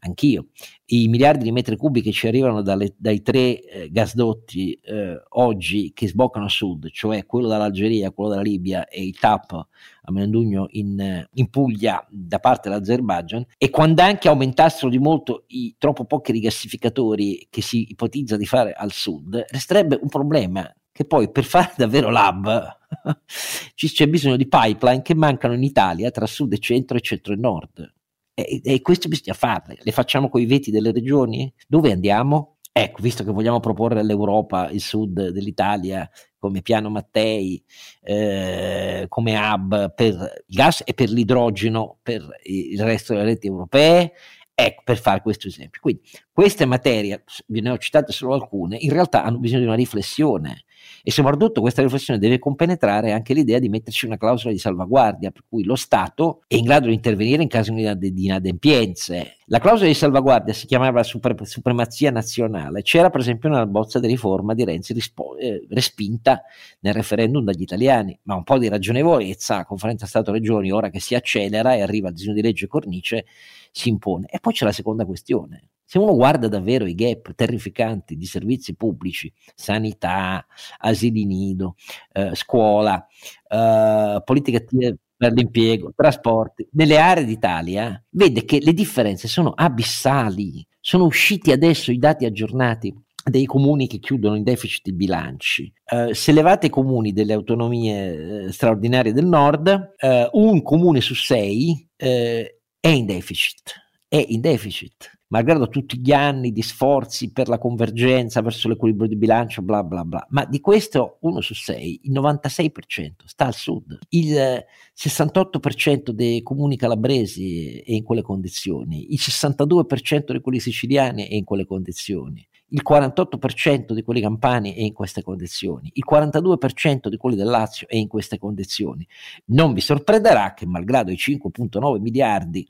[0.00, 0.48] anch'io,
[0.86, 5.92] i miliardi di metri cubi che ci arrivano dalle, dai tre eh, gasdotti eh, oggi
[5.94, 9.66] che sboccano a sud, cioè quello dall'Algeria, quello dalla Libia e il TAP
[10.06, 15.74] a Melendugno in, in Puglia da parte dell'Azerbaijan, e quando anche aumentassero di molto i
[15.78, 21.30] troppo pochi rigassificatori che si ipotizza di fare al sud, resterebbe un problema che poi
[21.30, 22.10] per fare davvero
[23.74, 27.34] ci c'è bisogno di pipeline che mancano in Italia tra sud e centro e centro
[27.34, 27.94] e nord.
[28.32, 29.76] E, e questo bisogna farle.
[29.80, 31.52] Le facciamo con i veti delle regioni?
[31.66, 32.56] Dove andiamo?
[32.72, 36.08] Ecco, visto che vogliamo proporre all'Europa il sud dell'Italia
[36.46, 37.62] come piano Mattei,
[38.02, 40.12] eh, come hub per
[40.46, 44.12] il gas e per l'idrogeno per il resto delle reti europee,
[44.54, 45.80] ecco, per fare questo esempio.
[45.80, 49.76] Quindi queste materie, ve ne ho citate solo alcune, in realtà hanno bisogno di una
[49.76, 50.64] riflessione
[51.08, 55.44] e soprattutto questa riflessione deve compenetrare anche l'idea di metterci una clausola di salvaguardia, per
[55.48, 59.36] cui lo Stato è in grado di intervenire in caso di inadempienze.
[59.44, 64.08] La clausola di salvaguardia si chiamava super, supremazia nazionale, c'era per esempio nella bozza di
[64.08, 66.42] riforma di Renzi rispo, eh, respinta
[66.80, 71.76] nel referendum dagli italiani, ma un po' di ragionevolezza, conferenza Stato-Regioni, ora che si accelera
[71.76, 73.26] e arriva il disegno di legge cornice,
[73.70, 74.26] si impone.
[74.28, 78.74] E poi c'è la seconda questione, se uno guarda davvero i gap terrificanti di servizi
[78.74, 80.44] pubblici, sanità,
[80.78, 81.76] asili nido,
[82.12, 83.06] eh, scuola,
[83.48, 90.66] eh, politiche attive per l'impiego, trasporti, nelle aree d'Italia, vede che le differenze sono abissali.
[90.80, 92.92] Sono usciti adesso i dati aggiornati
[93.24, 95.72] dei comuni che chiudono in deficit i bilanci.
[95.90, 101.14] Uh, se levate i comuni delle autonomie uh, straordinarie del nord, uh, un comune su
[101.14, 103.74] sei è in deficit.
[104.06, 109.16] È in deficit malgrado tutti gli anni di sforzi per la convergenza verso l'equilibrio di
[109.16, 113.98] bilancio, bla bla bla, ma di questo uno su sei, il 96% sta al sud,
[114.10, 114.64] il
[114.96, 121.44] 68% dei comuni calabresi è in quelle condizioni, il 62% di quelli siciliani è in
[121.44, 127.36] quelle condizioni, il 48% di quelli campani è in queste condizioni, il 42% di quelli
[127.36, 129.06] del Lazio è in queste condizioni.
[129.46, 132.66] Non vi sorprenderà che malgrado i 5.9 miliardi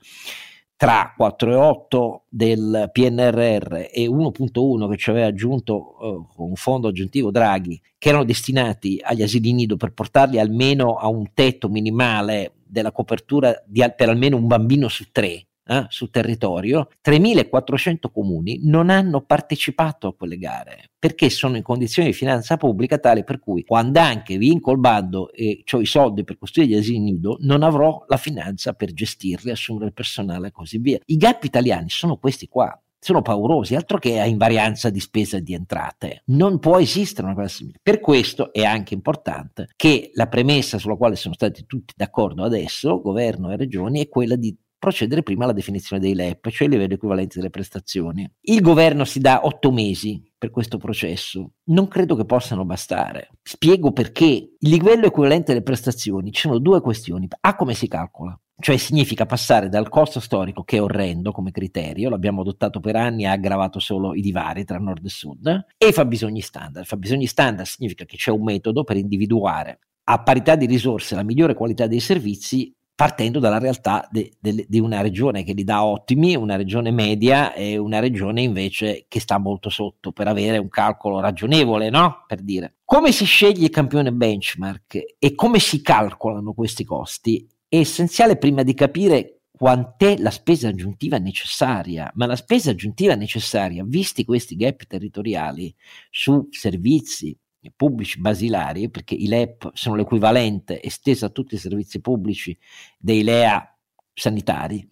[0.77, 7.81] tra 4,8 del PNRR e 1,1 che ci aveva aggiunto eh, un fondo aggiuntivo Draghi,
[7.97, 13.59] che erano destinati agli asili nido per portarli almeno a un tetto minimale della copertura
[13.65, 20.07] di, per almeno un bambino su tre, eh, sul territorio, 3.400 comuni non hanno partecipato
[20.07, 24.37] a quelle gare perché sono in condizioni di finanza pubblica tale per cui quando anche
[24.37, 28.17] vinco il bando e ho i soldi per costruire gli asili nido non avrò la
[28.17, 30.99] finanza per gestirli, assumere il personale e così via.
[31.05, 35.41] I gap italiani sono questi qua sono paurosi, altro che a invarianza di spesa e
[35.41, 36.23] di entrate.
[36.25, 37.79] Non può esistere una cosa simile.
[37.81, 42.99] Per questo è anche importante che la premessa sulla quale sono stati tutti d'accordo adesso,
[42.99, 46.93] governo e regioni, è quella di procedere prima alla definizione dei LEP, cioè il livello
[46.93, 48.29] equivalente delle prestazioni.
[48.41, 51.53] Il governo si dà otto mesi per questo processo.
[51.65, 53.29] Non credo che possano bastare.
[53.41, 54.25] Spiego perché.
[54.59, 57.27] Il livello equivalente delle prestazioni, ci sono due questioni.
[57.41, 58.39] A come si calcola?
[58.59, 63.23] Cioè significa passare dal costo storico, che è orrendo come criterio, l'abbiamo adottato per anni
[63.23, 66.87] e ha aggravato solo i divari tra nord e sud, e fabbisogni standard.
[66.87, 71.53] Fabbisogni standard significa che c'è un metodo per individuare a parità di risorse la migliore
[71.53, 76.89] qualità dei servizi partendo dalla realtà di una regione che li dà ottimi, una regione
[76.89, 82.23] media e una regione invece che sta molto sotto per avere un calcolo ragionevole, no?
[82.25, 82.77] Per dire.
[82.83, 87.47] Come si sceglie il campione benchmark e come si calcolano questi costi?
[87.69, 93.83] È essenziale prima di capire quant'è la spesa aggiuntiva necessaria, ma la spesa aggiuntiva necessaria,
[93.85, 95.71] visti questi gap territoriali
[96.09, 97.37] su servizi,
[97.75, 102.57] pubblici basilari, perché i LEP sono l'equivalente esteso a tutti i servizi pubblici
[102.97, 103.77] dei LEA
[104.13, 104.87] sanitari,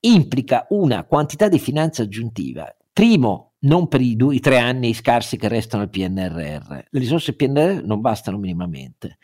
[0.00, 2.74] implica una quantità di finanza aggiuntiva.
[2.92, 6.68] Primo, non per i, due, i tre anni scarsi che restano al PNRR.
[6.90, 9.18] Le risorse PNRR non bastano minimamente.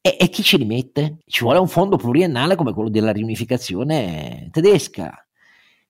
[0.00, 1.18] E, e chi ce li mette?
[1.26, 5.26] Ci vuole un fondo pluriennale come quello della riunificazione tedesca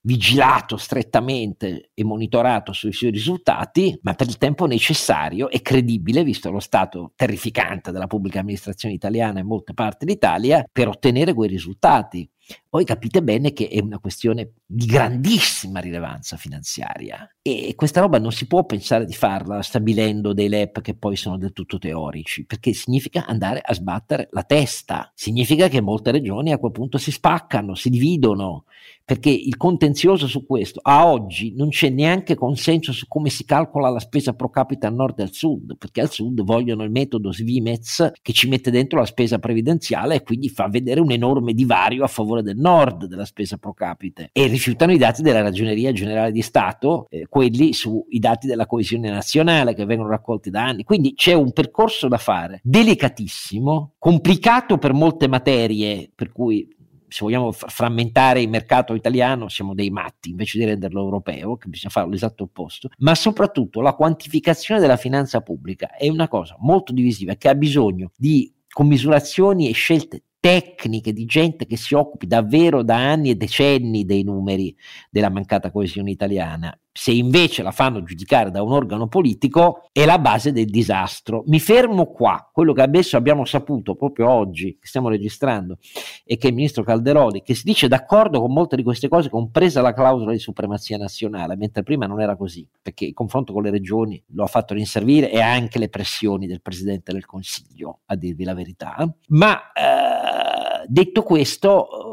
[0.05, 6.51] vigilato strettamente e monitorato sui suoi risultati, ma per il tempo necessario e credibile, visto
[6.51, 12.29] lo stato terrificante della pubblica amministrazione italiana in molte parti d'Italia, per ottenere quei risultati.
[12.69, 18.33] Poi capite bene che è una questione di grandissima rilevanza finanziaria e questa roba non
[18.33, 22.73] si può pensare di farla stabilendo dei LEP che poi sono del tutto teorici, perché
[22.73, 27.75] significa andare a sbattere la testa, significa che molte regioni a quel punto si spaccano,
[27.75, 28.65] si dividono,
[29.05, 33.91] perché il contenzioso su questo a oggi non c'è neanche consenso su come si calcola
[33.91, 37.33] la spesa pro capite al nord e al sud, perché al sud vogliono il metodo
[37.33, 42.05] Svimez che ci mette dentro la spesa previdenziale e quindi fa vedere un enorme divario
[42.05, 46.33] a favore del nord della spesa pro capite e rifiutano i dati della Ragioneria Generale
[46.33, 50.85] di Stato, eh, quelli sui dati della coesione nazionale che vengono raccolti da anni.
[50.85, 56.69] Quindi c'è un percorso da fare delicatissimo, complicato per molte materie, per cui
[57.13, 61.93] se vogliamo frammentare il mercato italiano siamo dei matti invece di renderlo europeo, che bisogna
[61.93, 67.35] fare l'esatto opposto, ma soprattutto la quantificazione della finanza pubblica è una cosa molto divisiva
[67.35, 72.97] che ha bisogno di commisurazioni e scelte tecniche di gente che si occupi davvero da
[72.97, 74.77] anni e decenni dei numeri
[75.09, 76.77] della mancata coesione italiana.
[76.95, 81.43] Se invece la fanno giudicare da un organo politico è la base del disastro.
[81.47, 82.51] Mi fermo qua.
[82.53, 85.79] Quello che adesso abbiamo saputo proprio oggi, che stiamo registrando,
[86.25, 89.81] è che il ministro Calderoli, che si dice d'accordo con molte di queste cose, compresa
[89.81, 93.71] la clausola di supremazia nazionale, mentre prima non era così, perché il confronto con le
[93.71, 98.45] regioni lo ha fatto rinservire e anche le pressioni del Presidente del Consiglio, a dirvi
[98.45, 98.97] la verità.
[99.29, 102.12] Ma eh, detto questo,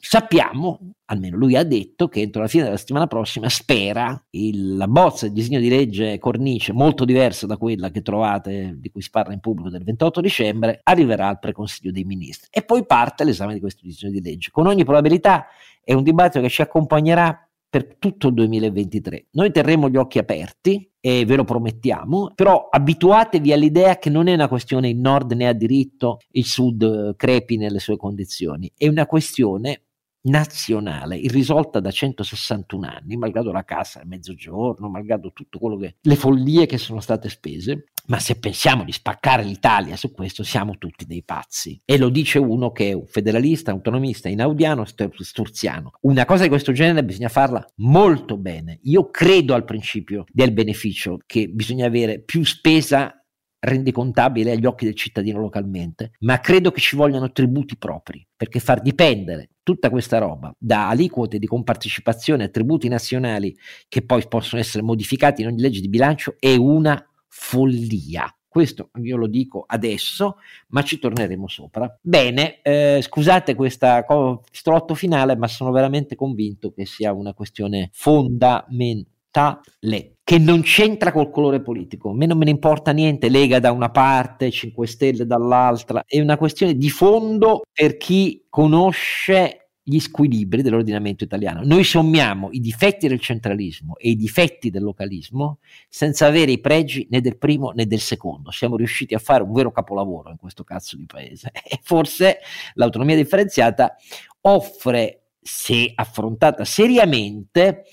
[0.00, 4.88] sappiamo, almeno lui ha detto, che entro la fine della settimana prossima spera il, la
[4.88, 9.10] bozza di disegno di legge cornice, molto diversa da quella che trovate, di cui si
[9.10, 12.48] parla in pubblico del 28 dicembre, arriverà al preconsiglio dei ministri.
[12.50, 14.50] E poi parte l'esame di questo disegno di legge.
[14.50, 15.46] Con ogni probabilità
[15.82, 19.26] è un dibattito che ci accompagnerà per tutto il 2023.
[19.32, 24.34] Noi terremo gli occhi aperti e ve lo promettiamo, però abituatevi all'idea che non è
[24.34, 28.88] una questione il nord ne ha diritto, il sud eh, crepi nelle sue condizioni, è
[28.88, 29.87] una questione
[30.22, 36.16] nazionale, irrisolta da 161 anni, malgrado la cassa al mezzogiorno, malgrado tutto quello che le
[36.16, 41.04] follie che sono state spese, ma se pensiamo di spaccare l'Italia su questo siamo tutti
[41.04, 41.80] dei pazzi.
[41.84, 45.92] E lo dice uno che è un federalista, autonomista, inaudiano, sturziano.
[46.02, 48.78] Una cosa di questo genere bisogna farla molto bene.
[48.84, 53.12] Io credo al principio del beneficio che bisogna avere più spesa
[53.60, 58.80] rendicontabile agli occhi del cittadino localmente, ma credo che ci vogliano tributi propri, perché far
[58.80, 63.56] dipendere tutta questa roba da aliquote di compartecipazione a tributi nazionali
[63.88, 68.32] che poi possono essere modificati in ogni legge di bilancio è una follia.
[68.48, 70.38] Questo io lo dico adesso,
[70.68, 71.98] ma ci torneremo sopra.
[72.00, 74.04] Bene, eh, scusate questa
[74.50, 81.30] strotto finale, ma sono veramente convinto che sia una questione fondamentale che non c'entra col
[81.30, 82.10] colore politico.
[82.10, 86.20] A me non me ne importa niente, Lega da una parte, 5 Stelle dall'altra, è
[86.20, 91.62] una questione di fondo per chi conosce gli squilibri dell'ordinamento italiano.
[91.64, 97.06] Noi sommiamo i difetti del centralismo e i difetti del localismo senza avere i pregi
[97.08, 98.50] né del primo né del secondo.
[98.50, 102.40] Siamo riusciti a fare un vero capolavoro in questo cazzo di paese e forse
[102.74, 103.96] l'autonomia differenziata
[104.42, 107.84] offre, se affrontata seriamente,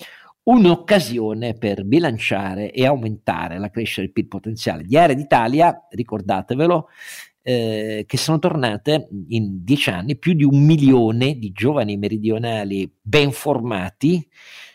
[0.46, 6.88] un'occasione per bilanciare e aumentare la crescita del PIL potenziale di aree d'Italia, ricordatevelo,
[7.42, 13.30] eh, che sono tornate in dieci anni più di un milione di giovani meridionali ben
[13.32, 14.26] formati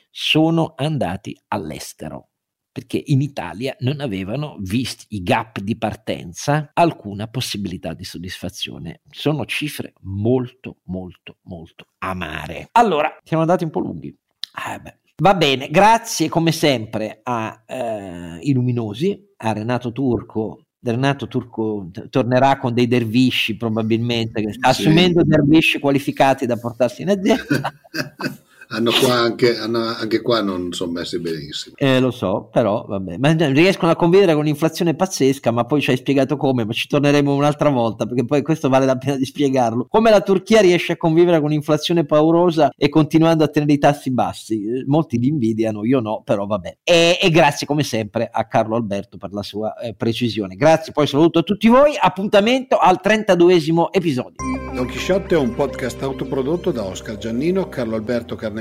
[0.09, 2.27] sono andati all'estero
[2.71, 9.01] perché in Italia non avevano, visti i gap di partenza, alcuna possibilità di soddisfazione.
[9.09, 12.69] Sono cifre molto, molto, molto amare.
[12.71, 14.17] Allora, siamo andati un po' lunghi.
[14.53, 14.81] Ah,
[15.21, 22.57] Va bene, grazie come sempre a eh, I Luminosi, a Renato Turco Renato Turco tornerà
[22.57, 24.57] con dei dervisci probabilmente, sì.
[24.61, 27.43] assumendo dervisci qualificati da portarsi in azienda.
[28.71, 31.75] hanno qua anche, hanno, anche qua non sono messi benissimo.
[31.77, 35.91] Eh, lo so, però vabbè, ma riescono a convivere con un'inflazione pazzesca, ma poi ci
[35.91, 39.25] hai spiegato come, ma ci torneremo un'altra volta, perché poi questo vale la pena di
[39.25, 39.87] spiegarlo.
[39.89, 44.11] Come la Turchia riesce a convivere con un'inflazione paurosa e continuando a tenere i tassi
[44.11, 44.63] bassi?
[44.63, 46.77] Eh, molti li invidiano, io no, però vabbè.
[46.83, 50.55] E, e grazie come sempre a Carlo Alberto per la sua eh, precisione.
[50.55, 54.37] Grazie, poi saluto a tutti voi, appuntamento al 32esimo episodio.
[54.73, 58.60] Don Chisciotte è un podcast autoprodotto da Oscar Giannino, Carlo Alberto Carnevale